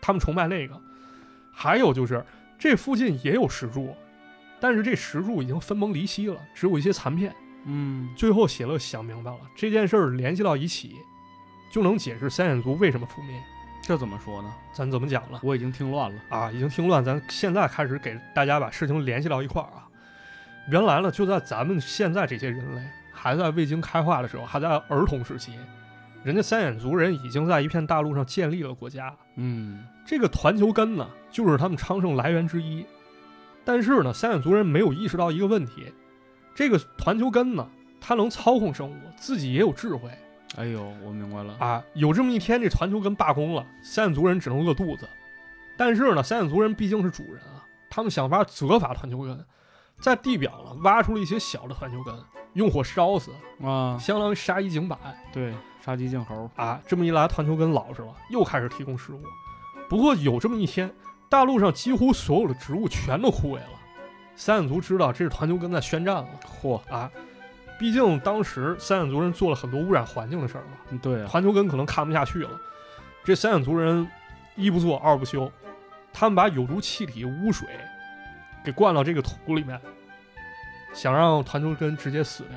[0.00, 0.74] 他们崇拜那个。
[1.52, 2.24] 还有就是
[2.58, 3.94] 这附近也有石柱，
[4.58, 7.30] 但是这石柱已经分崩离析了，只有一些残片。
[7.66, 10.96] 嗯，最后写乐想明白了，这件事儿联系到一起，
[11.70, 13.38] 就能解释三眼族为什么覆灭。
[13.82, 14.54] 这怎么说呢？
[14.72, 16.20] 咱怎么讲了我已经听乱了。
[16.28, 16.50] 啊？
[16.52, 19.88] 已经听乱，咱现在开始给大家把事情联系到一块儿啊。
[20.70, 25.52] 原来呢，就在咱们现在这些人类还在未经开化的时候，还在儿童时期，
[26.22, 29.12] 人家三眼族人已经在一片大陆上建立了国家。
[29.34, 32.86] 嗯，这个团球根呢，就是他们昌盛来源之一。
[33.64, 35.92] 但是呢，三眼族人没有意识到一个问题，
[36.54, 37.68] 这个团球根呢，
[38.00, 40.08] 它能操控生物，自己也有智慧。
[40.56, 41.56] 哎呦，我明白了。
[41.58, 45.08] 啊，有这么一天，这团球根罢工了，三眼族人只能饿肚子。
[45.78, 49.44] 但是呢，三眼族人毕竟是主人啊，他们想法责罚团球根，
[49.98, 52.14] 在地表呢挖出了一些小的团球根，
[52.52, 53.30] 用火烧死，
[53.62, 54.96] 啊，相当于杀一儆百
[55.32, 56.50] 对，杀鸡儆猴。
[56.56, 56.80] 啊。
[56.86, 59.22] 这么一来，团球根老实了，又开始提供食物。
[59.88, 60.92] 不过有这么一天，
[61.30, 63.80] 大陆上几乎所有的植物全都枯萎了。
[64.36, 66.28] 三眼族知道这是团球根在宣战了
[66.62, 67.10] 嚯，啊，
[67.82, 70.76] 毕竟当时三眼族人做了很多污染环境的事儿嘛。
[70.90, 72.50] 嗯对啊，团球根可能看不下去了。
[73.24, 74.08] 这三眼族人
[74.54, 75.50] 一不做二不休，
[76.12, 77.68] 他们把有毒气体污水
[78.64, 79.80] 给灌到这个土里面，
[80.94, 82.56] 想让团球根直接死掉。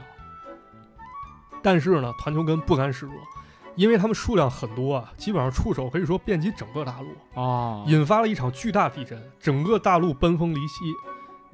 [1.63, 3.15] 但是呢，团球根不甘示弱，
[3.75, 10.75] 因为他们数量很多啊，基本上触手可以说遍及整个大陆，啊，引发了一场巨大地震，整个大陆奔风离析。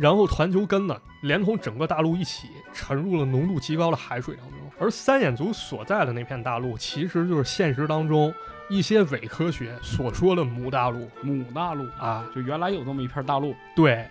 [0.01, 4.57] 然后团球根呢，连同整个大陆一起沉入了浓度极高的海水当中。
[4.79, 8.33] 而三眼族所在的那片大陆，其实就是现实当中
[8.67, 12.25] 一些伪科学所说的母大陆母大陆，啊。
[12.33, 13.53] 就原来有这么一片大陆。
[13.75, 14.07] 对，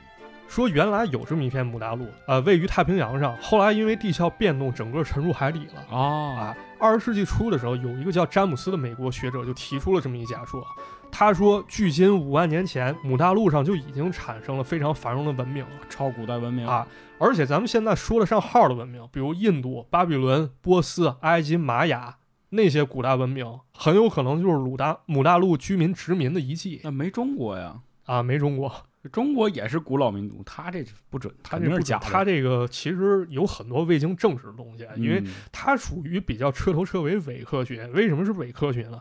[0.47, 5.99] 说原来有这么一片母大陆，呃，位于太平洋上，后来因为地壳变动，整个沉入海底了。
[5.99, 5.99] 啊
[6.39, 10.65] 啊，二十世纪初的时候，有一个叫詹姆斯的美国学者就提出了这么一假说。
[11.13, 16.87] 他说，距今五万年前，母大陆上就已经产生了非常繁荣的文明了超古代文明啊！
[17.19, 22.17] 而且咱们现在说得上号的文明，比如印度、巴比伦、波斯、埃及、玛雅
[22.51, 28.23] 那些古代文明，很有可能就是鲁大母大陆居民殖民的遗迹那没中国呀，啊！
[28.23, 28.73] 没中国，
[29.13, 32.07] 中国也是古老民族，他这不准，肯他这不是假的。
[32.07, 37.87] 他这个其实有很多未经证实的东西，因为嗯它属于比较彻头彻尾伪科学。
[37.89, 38.99] 为什么是伪科学呢？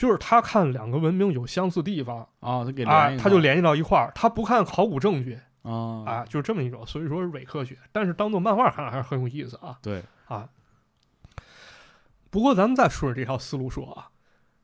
[0.00, 7.76] 就是他看两个文明有相似地方啊，他给啊连，一块他就联系到一块儿，他不看考古证据啊啊，就是这么一种，所以说是伪科学。
[7.92, 10.48] 但是当做漫画看还是很有意思啊对，啊。
[12.30, 14.08] 不过咱们再顺着这条思路说啊，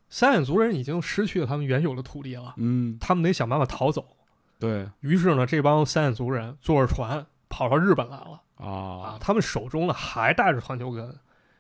[0.09, 4.17] 三眼族人已经失去了他们原有的土地了，嗯，他们得想办法逃走。
[4.59, 8.41] 对于是呢，这帮三眼族人坐着船跑到日本来了。
[8.55, 11.19] 啊啊，，他们手中呢还带着团球根，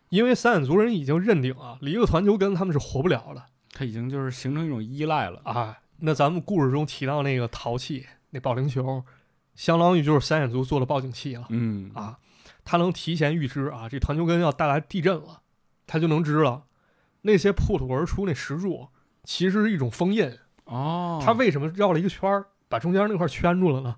[0.09, 3.43] 因为三眼族人已经认定啊，离了团球根他们是活不了的
[3.77, 5.41] 他已经就是形成一种依赖了。
[5.45, 5.77] 啊。
[5.99, 9.05] 那咱们故事中提到那个陶器，那保龄球，
[9.55, 12.19] 相当于就是三眼族做的报警器了嗯啊。
[12.65, 15.41] 他能提前预知啊，这团球根要带来地震了，
[15.87, 16.67] 他就能知道
[17.23, 18.89] 那些破土而出那石柱
[19.25, 20.31] 其实是一种封印。
[20.65, 23.97] 哦，他为什么绕了一个圈儿，把中间那块圈住了呢？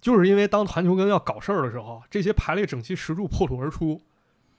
[0.00, 4.00] 就是因为当团球根要搞事儿的时候，这些排列整齐石柱破土而出，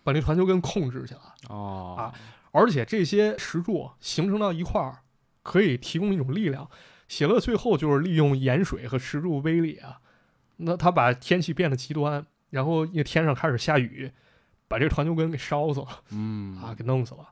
[0.03, 1.21] 把那团球根控制起来。
[1.49, 2.13] 哦啊
[2.59, 4.99] 而且这些石柱形成到一块儿，
[5.43, 6.69] 可以提供一种力量。
[7.07, 9.99] 写乐最后就是利用盐水和石柱威力啊，
[10.57, 14.11] 那他把天气变得极端，然后因为天上开始下雨，
[14.67, 17.27] 把这个团球根给烧死了嗯啊，给弄死了。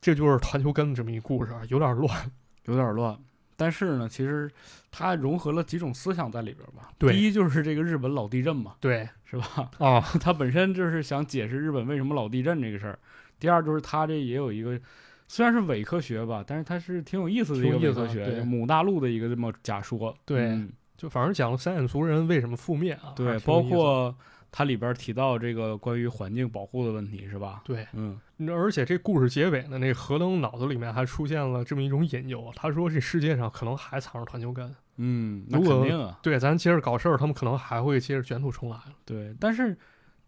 [0.00, 2.30] 这就是团球根这么一故事，啊，有点乱。
[2.66, 3.16] 有点乱。
[3.56, 4.50] 但是呢，其实
[4.90, 6.90] 它融合了几种思想在里边吧。
[6.98, 9.70] 对第一就是这个日本老地震嘛，对是吧？
[9.78, 12.98] 啊， 它本身就是想解释日本为什么老地震这个事儿。
[13.38, 14.78] 第二就是它这也有一个
[15.28, 20.16] 虽然是伪科学吧，但是它是挺有意思的一个伪科学，对母大陆的一个这么假说。
[20.24, 24.16] 对嗯就反正讲了三眼族人为什么覆灭啊，对，包括
[24.50, 27.60] 它里边提到这个关于环境保护的问题，是吧？
[27.66, 28.18] 对，嗯，
[28.48, 34.74] 而且这故事结尾呢，那何登脑子里面还出现了这么一种隐忧，他说这世界上可能还藏着团球根。
[34.96, 38.78] 嗯，那肯定啊，对，咱接着搞事儿，他们可能还会接着卷土重来。
[39.04, 39.36] 对。
[39.38, 39.76] 但是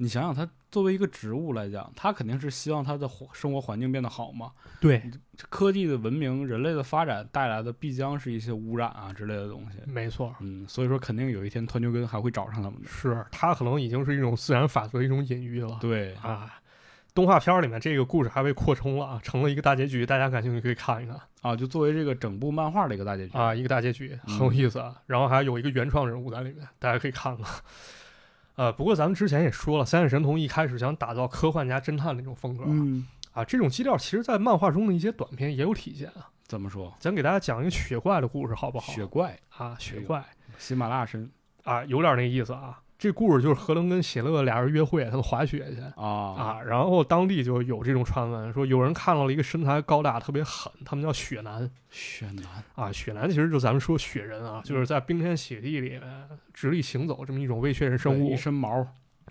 [0.00, 4.52] 你想想，它作为一个植物来讲，它肯定是希望它的活生活环境变得好嘛。
[4.80, 5.02] 对，
[5.50, 9.78] 科技的文明、人类的发展带来的必将是一些污染啊之类的东西。
[9.86, 12.88] 没错，嗯，所以说肯定有一天团球根还会找上他们的。
[12.88, 15.76] 是他可能已经是一种自然法则一种隐喻了。
[15.80, 16.48] 对，啊，
[17.12, 23.36] 动画片儿里面这个故事还被扩充了啊，成了一个大结局，大家感兴趣可以看一看啊，就作为这个整部漫画的一个大结局。
[23.36, 24.94] 啊，一个大结局嗯很有意思啊。
[25.06, 27.44] 然后还有一个原创人物在里面，大家可以看看。
[28.58, 36.28] 呃，不过咱们之前也说了，三眼神童一开始想打造科幻加侦探那种风格、嗯，啊，这种基调其实在漫画中的一些短片也有体现啊。
[36.44, 36.92] 怎么说？
[36.98, 38.92] 咱给大家讲一个雪怪的故事好不好？
[38.92, 40.24] 雪怪，啊，雪怪
[40.58, 41.30] 喜马拉雅神
[41.62, 42.80] 啊，有点那意思啊。
[42.98, 45.80] 这故事就是何龙跟喜乐俩人约会，他们滑雪去。
[45.94, 52.44] 啊啊，然后当地就有这种传闻，说有人看到了一个身材高大、特别狠，他们叫雪男雪男
[52.74, 52.90] 啊。
[52.90, 56.02] 雪男其实就咱们说雪人啊，就是在冰天雪地里面
[56.52, 58.84] 直立行走这么一种未确认生物一身毛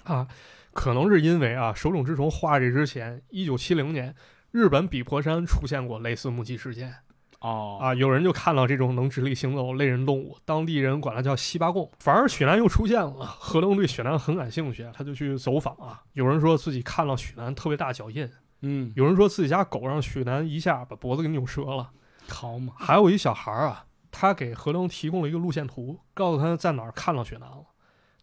[0.04, 0.26] 啊。
[0.72, 4.16] 可能是因为啊，手冢治虫画这之前，一九七零年
[4.52, 6.96] 日本比婆山出现过类似目击事件
[7.40, 11.92] 哦啊，有人就看到这种能直立行走类人动物，当地人管它叫西巴贡。
[12.00, 16.02] 反而雪男又出现了，何登对雪男很感兴趣，他就去走访啊。
[16.14, 18.28] 有人说自己看到雪男特别大脚印。
[18.62, 21.92] 嗯，有人说自己家狗让雪男一下把脖子给扭折了，
[22.28, 27.64] 好嘛，还有一小孩儿啊，他给何登提供了一个路线图，告诉他在哪儿看到雪男了。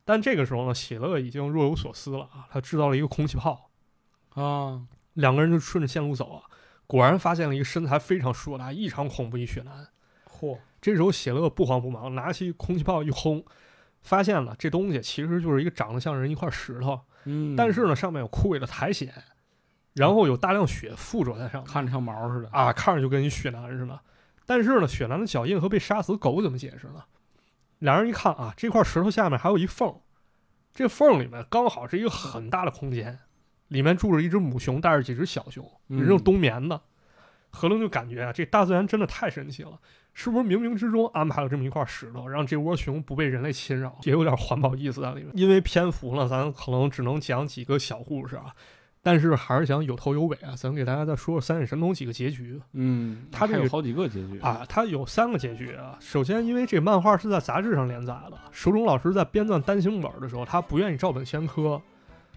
[0.04, 3.70] 但这个时候呢，喜乐已经若有所思了啊，他制造了一个空气炮，
[4.30, 6.42] 啊，两个人就顺着线路走啊，
[6.86, 9.88] 果然发现了一个身材非常硕大、异常恐怖一雪男。
[10.28, 13.44] 嚯，这时候喜乐不慌不忙，拿起空气炮一轰，
[14.02, 19.08] 发现了这东西其实就是一个长得像人一块石头，嗯，但是呢上面有枯萎的苔藓，
[19.94, 21.72] 然后有大量血附着在上面。
[21.72, 23.98] 看着像毛似的啊，看着就跟一雪男似的。
[24.44, 27.02] 但是呢，雪男的脚印和被杀死狗怎么解释呢？
[27.78, 29.94] 两人一看啊，这块石头下面还有一缝，
[30.74, 33.18] 这缝里面刚好是一个很大的空间，
[33.74, 36.80] 里面住着一只母熊，带着几只小熊，嗯人正冬眠呢。
[37.50, 39.78] 何龙就感觉啊，这大自然真的太神奇了，
[40.12, 45.30] 是不是冥冥之中安排了这么一块石头，让这窝熊不被人类侵扰，也有点环保意思在里面。
[45.34, 48.46] 因为篇幅呢，咱可能只能讲几个小故事啊，
[49.04, 52.60] 但是还是想有头有尾啊，咱给大家再说说三眼神童几个结局。
[52.72, 55.96] 嗯，它这个有好几个结局啊，它有三个结局啊。
[56.00, 61.80] 首先，因为这漫画是在杂志上连载的，手冢老师在编撰单行本的时候，他不愿意照本宣科，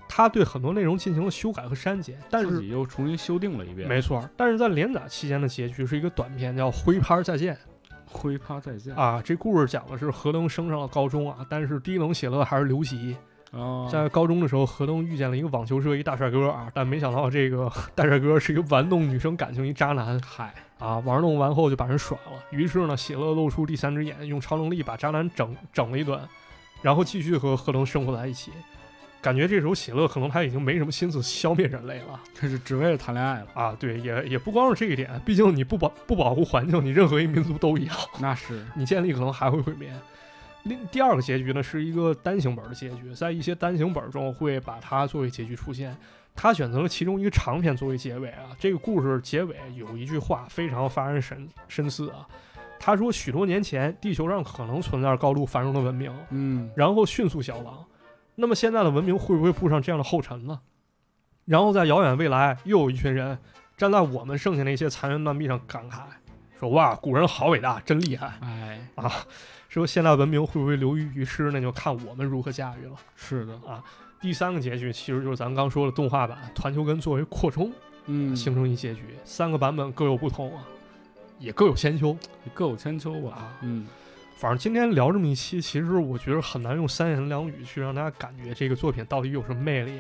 [0.08, 2.18] 他对很多内容进行了修改和删减。
[2.30, 3.88] 但是，自己又重新修订了一遍。
[3.88, 7.58] 没错，但是在连载期间的结局是一个短片，叫《挥拍再见
[8.06, 9.22] 挥拍再见》啊。
[9.24, 13.16] 这故事讲的是何登升上了高中啊，但是低能写乐还是留级。
[13.52, 20.20] 啊，在高中的时候，何登遇见了一个网球社一大帅哥啊，但没想到这个 大帅哥是一个玩弄女生感情一渣男。
[20.20, 22.34] 嗨，啊，玩弄完后就把人甩了。
[22.50, 26.20] 于是呢，喜乐露出第三只眼，用超能力把渣男整整了一顿，
[26.82, 28.52] 然后继续和何龙生活在一起。
[29.22, 33.76] 感觉这时候喜乐可能他已经没什么心思消灭人类了这是只为了谈恋爱了，啊！
[33.80, 39.92] 对，也也不光是这一点，毕竟你不保不保护环境，你任何一民族都一样，那是你建立可能还会毁灭。
[40.64, 45.96] 另第二个结局呢，是一个单行本的结局，在一些单行本中会把它作为结局出现。
[46.36, 48.56] 他选择了其中一个长篇作为结尾啊。
[48.60, 52.28] 这个故事结尾有一句话非常发人深深思啊。
[52.80, 57.84] 他说，许多年前，地球上可能存在高度繁荣的文明，嗯，然后迅速消亡。
[58.40, 60.62] 那么现在的文明会不会步上这样的后尘呢？
[61.46, 63.38] 然后在遥远未来，又有一群人
[63.76, 66.02] 站在我们剩下那些残垣断壁上感慨，
[66.60, 69.12] 说：“哇，古人好伟大，真厉害哎，啊！”
[69.70, 72.96] 说现代文明会不会流于于世，那就看我们如何驾驭了。
[73.16, 73.84] 是的啊，
[74.22, 77.72] 第三个结局其实就是咱刚说的动画版团球根作为扩充
[78.06, 80.64] 嗯，形成一结局，三个版本各有不同啊，
[81.40, 82.18] 也各有千秋。
[82.54, 83.88] 各有千秋吧啊，嗯，
[84.38, 90.00] 反正今天聊这么一期，其实我觉得很难用三言两语去让大家感觉这个作品到底有什么魅力。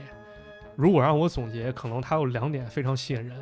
[0.75, 3.35] 如果让我总结，可能它有两点非常吸引人。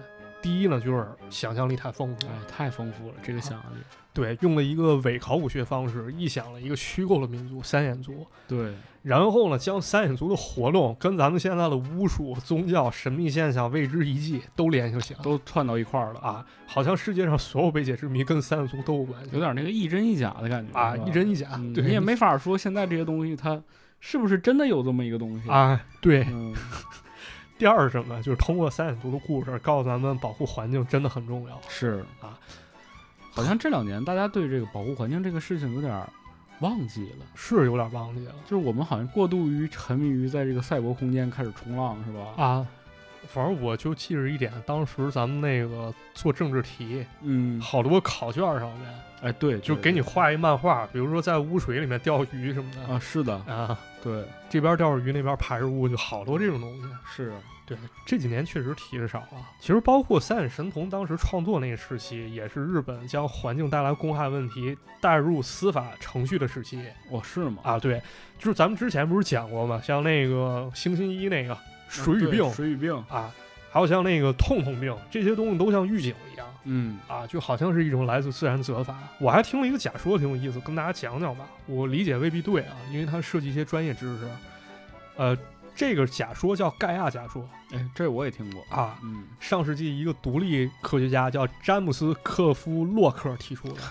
[0.46, 3.78] 第一呢，就是想象力太丰富了，哎，太丰富了，这个想象力，
[4.14, 19.20] 对，用了一个伪考古学方式，臆想了一个虚构的民族三眼族，对，然后呢，将三眼族的活动跟咱们现在的巫术、宗教、神秘现象、未知遗迹都联系起来，都串到一块儿了，啊，好像世界上所有未解之谜跟三眼族都有关。
[19.26, 23.60] 系有点那个一真一假的感觉啊，一真一假，对，嗯你也没法说现在这些东西它
[24.00, 26.54] 是不是真的有这么一个东西，啊，对，嗯，
[27.58, 28.22] 第二是什么？
[28.22, 31.60] 就是通过三眼族的故事，告诉咱们保护环境真的很重要。
[31.68, 32.38] 是啊，
[33.32, 36.10] 好像这两年大家对这个保护环境这个事情有点儿
[36.60, 42.44] 忘记了，是有点忘记了就是我们好像过度于沉迷于在这个赛博空间开始冲浪，是吧？
[42.44, 42.68] 啊。
[43.28, 48.88] 反正我就记着一点，当时咱们那个做政治题，嗯，好多考卷上面
[49.26, 56.84] 哎，对，就给你画一漫画，比如说在污水里面钓鱼什么的啊，是的，啊，对，这边钓着鱼，那边排着污，就好多这种东西。
[57.12, 57.34] 是，
[57.66, 59.28] 对，这几年确实提的少了。
[59.60, 67.58] 其实包括三眼神童当时创作那个时期，也是日本将环境带来公害问题带入司法程序的时期哦，是吗？
[67.64, 67.80] 啊。
[67.80, 68.00] 对，
[68.38, 69.82] 就是咱们之前不是讲过吗？
[69.84, 71.58] 像那个星星一那个
[71.90, 73.34] 水与啊对病水与病，啊，
[73.72, 78.98] 还有像那个痛痛病，这些东西都像预警一样嗯，啊，就好像是一种来自自然责罚。
[79.20, 81.48] 我还听了一个假说，挺有意思，跟大家讲讲吧。
[81.66, 84.28] 我理解未必对啊，因为它涉及一些专业知识。
[85.16, 85.38] 呃，
[85.76, 89.00] 这个假说叫盖亚假说哎，这我也听过，啊。
[89.04, 93.82] 嗯，上世纪一个独立科学家叫詹姆斯·克夫洛克提出的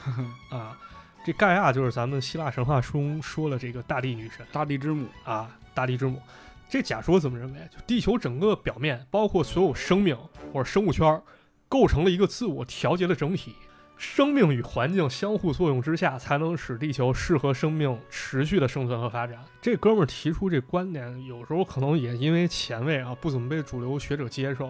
[0.57, 0.79] 啊。
[1.25, 6.21] 这盖亚就是咱们希腊神话中说的这个大地女神大地之母，啊，大地之母。
[6.69, 7.59] 这假说怎么认为？
[7.71, 10.15] 就地球整个表面，包括所有生命
[10.53, 11.23] 或者生物圈儿，
[11.69, 13.55] 构成了一个自我调节的整体。
[13.97, 19.39] 生命与环境相互作用之下，才能使地球适合生命持续的生存和发展。
[19.63, 24.69] 这哥们儿提出这观点，有时候可能也因为前卫啊，不怎么被主流学者接受。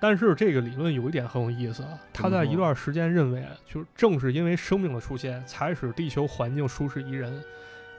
[0.00, 7.42] 但是这个理论有一点很有意思啊，他在一段时间认为，就是正是因为生命的出现，才使地球环境舒适宜人。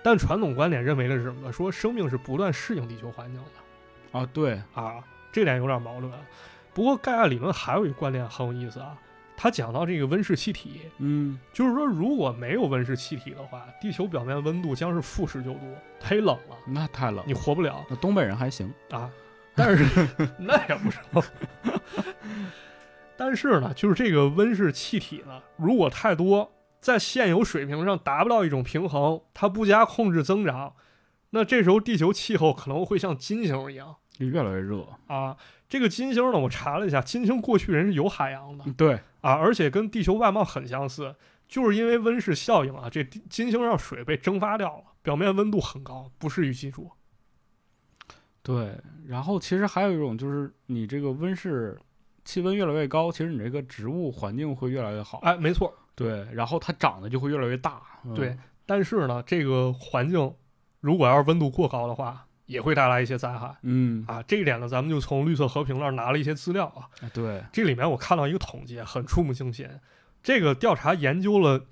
[0.03, 1.51] 但传统观点认为的是什么？
[1.51, 4.19] 说生命是不断适应地球环境的。
[4.19, 6.11] 啊，对，啊，这点有点矛盾。
[6.77, 8.95] 不过盖亚理论还有一个观点很有意思啊，
[9.35, 19.09] 他讲到这个温室气体，嗯，就是说如果没有温室气体的话，地球表面温度将是负十九度，忒冷了，那太冷你，活不了那东北人还行，啊。
[19.55, 20.07] 但是
[20.37, 21.03] 那也不成。
[23.17, 30.75] 但是呢，就是这个温室气体呢，如果太多，在现有水平上达不到一种平衡，它不加控制增长，
[31.31, 33.95] 那这时候地球气候可能会像金星一样。
[34.11, 35.37] 就越来越热，啊，
[35.69, 38.63] 这个金星呢，我查了一下，金星过去人是有海洋的。
[38.67, 41.15] 嗯对，啊，而且跟地球外貌很相似，
[41.47, 46.91] 就是因为温室效应啊，这金星上水被蒸发掉了，表面温度很高，不适于居住。
[48.41, 51.77] 对，然后其实还有一种就是你这个温室
[52.23, 58.13] 气温越来越高，其实你这个植物环境会越来越好，哎，没错，对，然后它长得就会越来越大，嗯。
[58.13, 60.33] 对，但是呢，这个环境
[60.79, 64.23] 如果要是温度过高的话，也会带来一些灾害嗯，啊。
[64.23, 66.89] 这一点呢，咱们就从绿色和平那儿拿了一些资料啊。
[67.01, 69.69] 哎对，这里面我看到一个统计，很触目惊心。
[70.23, 71.65] 这个调查研究了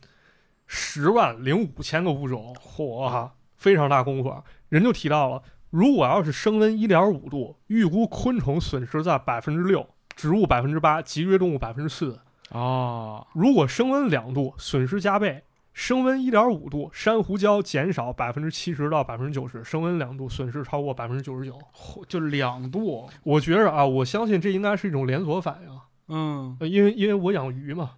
[0.67, 4.43] 十万零五千个物种，嚯、啊，非常大功夫。
[4.69, 12.19] 人就提到了，如果要是升温一点五度，预估昆虫损失在百分之六，植物百分之八，脊椎动物百分之四。
[12.49, 15.41] 啊，如果升温两度，损失加倍；
[15.75, 21.59] 升温一点五度，珊瑚礁减少百分之七十到百分之九十；升温两度，损失超过百分之九十九。
[21.73, 25.79] 嚯就两度，我觉着啊，我相信这应该是一种连锁反应。
[26.07, 27.91] 嗯，呃，因为因为我养鱼嘛，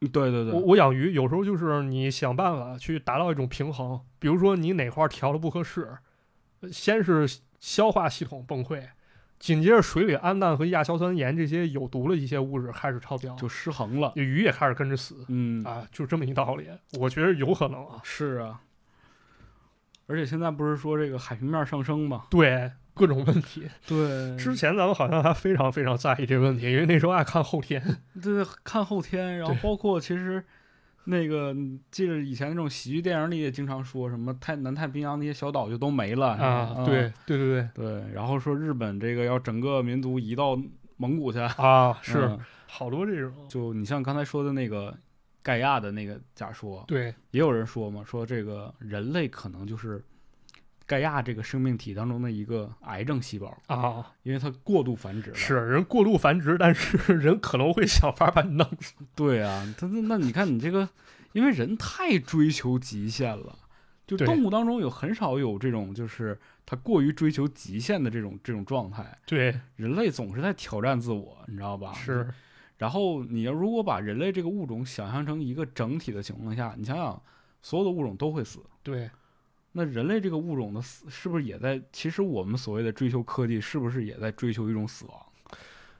[0.00, 5.96] 对对对，我我养鱼有时候就是你想办法去达到一种平衡，比如说你哪块儿调的不合适，
[6.62, 7.28] 呃先是
[7.60, 8.82] 消化系统崩溃，
[9.44, 16.66] 紧接着水里氨氮和亚硝酸盐这些有毒的一些物质开始超标，就失衡了，鱼也开始跟着死嗯，啊，就这么一道理。
[16.98, 18.62] 我觉得有可能啊，是啊，
[20.06, 23.68] 而且现在不是说这个海平面上升吗，对各种问题。
[23.86, 27.98] 对之前咱们好像还非常非常在意这个问题，因为那时候爱看后天。
[28.22, 30.42] 对，看后天，然后包括其实
[31.06, 31.54] 那个，
[31.90, 37.68] 记得以前那种喜剧电影里也经常说什么太南太平洋那些小岛就都没了啊，嗯对对对对。
[37.74, 40.58] 对，然后说日本这个要整个民族移到
[40.96, 44.92] 蒙古去，啊， 是、嗯好多这种，就你像刚才说的那个
[45.44, 47.14] 盖亚的那个假说，对。
[47.30, 50.02] 也有人说嘛，说这个人类可能就是
[50.86, 55.36] 盖亚这个生命体当中的一个癌症细胞，啊，因为它过度繁殖了。
[55.36, 58.94] 是人过度繁殖，但是人可能会想法把你弄死。
[59.14, 60.88] 对啊，他那那你看你这个，
[61.32, 63.58] 因为人太追求极限了，
[64.06, 71.92] 就动物当中有很少有这种就是它过于追求极限的这种这种状态，对，人类总是在挑战自我，你知道吧？
[71.94, 72.28] 是。
[72.76, 77.22] 然后你要如果把人类这个物种想象成一个整体的情况下，你想想，
[77.62, 78.58] 所有的物种都会死。
[78.82, 79.08] 对，
[79.76, 81.80] 那人类这个物种的死，是不是也在？
[81.92, 85.20] 其实我们所谓的追求科技，是不是也在追求一种死亡？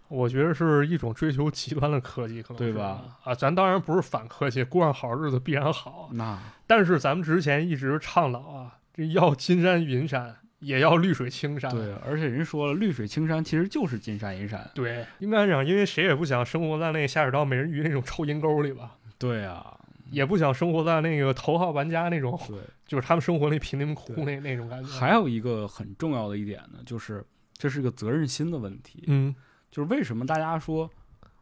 [0.09, 3.17] 我觉得是一种追求极端的科技，可能对吧？
[3.25, 6.11] 啊，咱当然不是反科技，过上好日子必然好。
[6.13, 11.69] 那但是咱们之前一直倡导啊，这要金山银山，也要绿水青山。
[11.71, 14.71] 对，而且人说了，绿水青山其实就是金山银山。
[14.73, 19.77] 对，应该讲，因为谁也不想生活在那个下水道美人鱼那种臭阴沟里吧，对啊，
[20.11, 22.59] 也不想生活在那个头号玩家那种，对。
[22.87, 24.91] 就是他们生活那贫民窟那那种感觉。
[24.91, 27.25] 还有一个很重要的一点呢，就是
[27.55, 29.05] 这是个责任心的问题。
[29.07, 29.35] 嗯，
[29.71, 30.89] 就是为什么大家说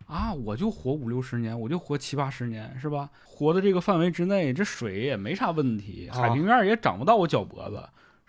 [0.06, 3.10] 啊，我就活五六十年，我就活七八十年，是吧？
[3.24, 7.82] 活的这个范围之内，这水也没啥问题，啊海平面也涨不到我脚脖子，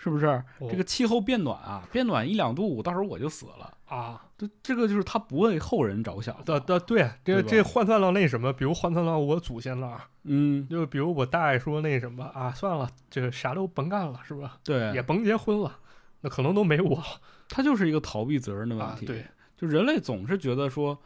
[0.03, 0.25] 是不是？
[0.25, 3.77] 哦这个气候变暖啊，变暖一两度，到时候我就死了。
[3.85, 14.57] 啊，这这个就是他不为后人着想的的对，这对这换算到那什么，比如换算到我祖先那儿，嗯，就比如我大爷说那什么啊，算了，这个啥都甭干了，是吧？
[14.63, 15.79] 对也，甭结婚了，
[16.21, 17.01] 那可能都没我
[17.47, 18.95] 他就是一个逃避责任的问啊。
[18.99, 19.05] 题。
[19.05, 19.25] 对，
[19.55, 20.97] 就人类总是觉得说，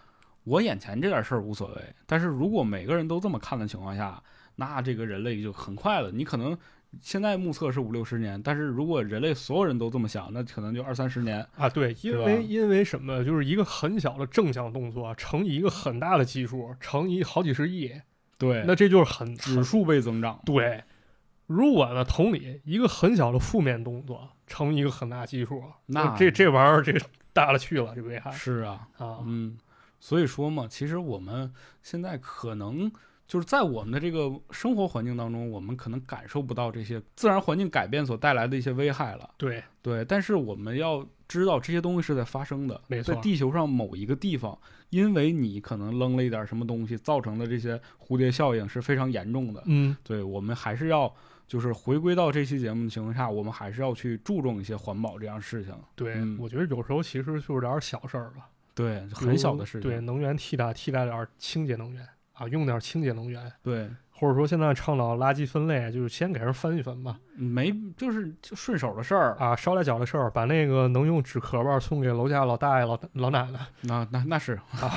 [0.46, 4.24] 我眼前这点事儿无所谓，但是如果每个人都这么看的情况下，
[4.56, 6.10] 那这个人类就很快了。
[6.10, 6.58] 你可能
[7.02, 11.46] 现在目测是五六十年，但是如果人类所有人都这么想，那可能就二三十年。
[11.56, 13.24] 啊，对，因为因为什么？
[13.24, 17.92] 就是一个很小的正向动作乘以一个很大的基数，乘以好几十亿，
[18.38, 20.42] 对那这就是很指数倍增长。
[20.46, 20.84] 对。
[21.46, 26.92] 如果呢，同理，一个很小的负面动作乘以一个很大基数，那这这玩意儿这
[27.32, 29.58] 大了去了，这危害是啊，啊，嗯，
[29.98, 32.92] 所以说嘛，其实我们现在可能
[33.28, 39.30] 就是在我们的这个生活环境当中，我们可能感受不到这些自然环境改变所带来的一些危害了。
[39.38, 44.58] 对，对，但是我们要知道这些东西是在发生的，没错在地球上某一个地方，
[44.92, 49.62] 因为你可能扔了一点什么东西，造成的这些蝴蝶效应是非常严重的。
[49.66, 51.14] 嗯，对，我们还是要
[51.46, 55.76] 就是回归到这期节目的情况下，我们还是要去注重一些环保这样事情。
[55.96, 59.82] 对，嗯我觉得有时候其实就是点儿小事儿吧，对，很小的事情。
[59.82, 62.08] 对，能源替代替代点儿清洁能源
[62.38, 67.18] 啊，用点清洁能源，对，或者说现在倡导垃圾分类，就是先给人分一分吧。
[67.36, 69.36] 没就是就顺手的事儿。
[69.40, 74.92] 啊，捎带脚的事儿，把那个能用纸壳吧送给楼下老大爷、老老奶奶，那那那是啊，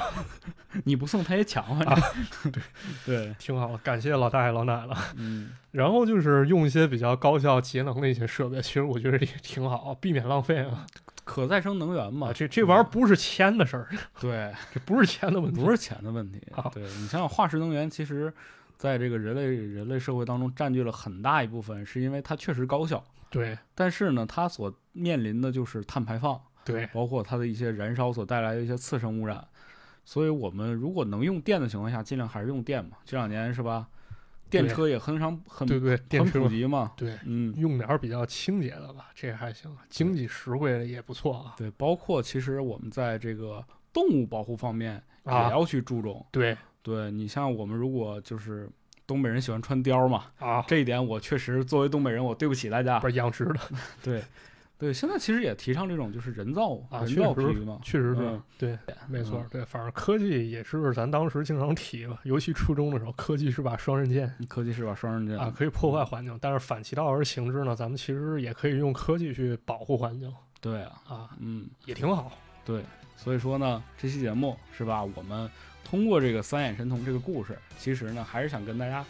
[0.84, 2.62] 你不送他也抢，反正对
[3.04, 4.96] 对， 挺好，感谢老大爷、老奶奶。
[5.16, 10.86] 嗯， 然后就是用一些比较高效、节能的一些设备，其实我觉得也挺好，避免浪费啊。
[11.30, 13.88] 可再生能源嘛啊，，这这玩意儿不是钱的事儿，
[14.20, 15.60] 对，这不是钱的问题。
[15.60, 16.68] 不是钱的问题好。
[16.74, 18.32] 对你想想，化石能源其实
[18.76, 29.46] 在这个人类人类社会当中占据了很大一部分，是因为它确实高效，对但是呢，它所面临的就是碳排放，对包括它的一些燃烧所带来的一些次生污染。
[30.04, 32.96] 所以我们如果能用电的情况下，尽量还是用电嘛。
[33.04, 33.86] 这两年是吧，
[34.50, 36.92] 电车也很常很对对，电很车普及嘛。
[36.96, 41.54] 对，嗯，用点儿比较清洁的吧，这还行，经济实惠的也不错啊。
[41.56, 46.24] 对，包括其实我们在这个动物保护方面也啊，要去注重。
[46.30, 48.68] 对对你像我们如果就是
[49.06, 53.08] 东北人喜欢穿貂嘛，啊，这一点我确实作为东北人，我对不起大家不。
[53.08, 53.54] 是养殖的
[54.02, 54.22] 对，
[54.80, 57.78] 对，现在其实也提倡这种就是人造、啊，人造皮嘛。
[57.84, 72.32] 确实是嗯，对，没错嗯，对，反正科技也是咱当时经常提吧，尤其初中的时候，科技是把双刃剑科技是把双刃剑啊，可以破坏环境，但是反其道而行之呢，咱们其实也可以用科技去保护环境对啊，啊，嗯，也挺好。
[72.64, 72.82] 对，
[73.16, 75.04] 所以说呢，这期节目是吧？
[75.04, 75.50] 我们
[75.84, 79.04] 通过这个三眼神童这个故事，其实呢，还是想跟大家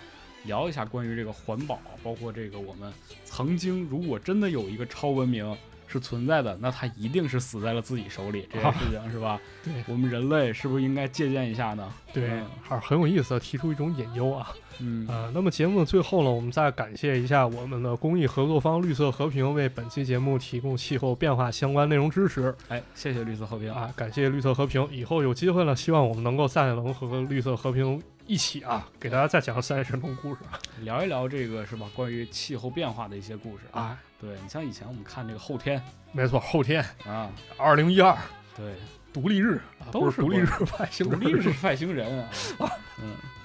[0.45, 2.93] 聊一下关于这个环保，包括这个我们
[3.25, 9.41] 曾经如果真的有一个超文明是存在的，那它一定是死在了自己手里，这件事情 是吧？
[9.65, 11.93] 对我们人类是不是应该借鉴一下呢？
[12.13, 14.53] 对嗯，还是很有意思的，提出一种隐忧啊。
[14.83, 24.89] 嗯，呃，那么节目的最后呢，我们再感谢一下我们的公益合作方绿色和平为本期节目提供气候变化相关内容支持哎，谢谢绿色和平啊，感谢绿色和平。
[24.91, 28.01] 以后有机会了，希望我们能够再能和绿色和平
[28.31, 30.41] 一起啊，给大家再讲三神龙故事
[30.83, 31.91] 聊一聊这个是吧？
[31.97, 33.83] 关于气候变化的一些故事啊。
[33.83, 33.99] 啊。
[34.21, 37.29] 对你像以前我们看这个后天没错，后天啊，
[37.59, 38.17] 二零一二
[38.57, 38.77] 对，
[39.13, 40.47] 独立日啊，都是 独立日
[40.79, 42.29] 外星独立日外星人啊。
[43.03, 43.40] 嗯，哎，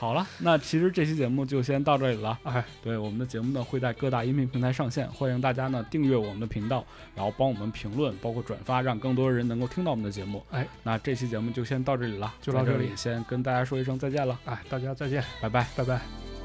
[0.00, 2.38] 好了，那其实这期节目就先到这里了。
[2.44, 6.84] 哎，对，我们的节目呢会在各大音频平台上线，欢迎大家呢订阅我们的频道，
[7.16, 10.40] 然后帮我们评论，包括转发，让更多人能够听到我们的节目。
[10.52, 15.66] 哎，那这期节目就先到这里了，就到这里先跟大家说一声再见了，哎，大家再见，拜拜。
[15.76, 16.37] 拜拜。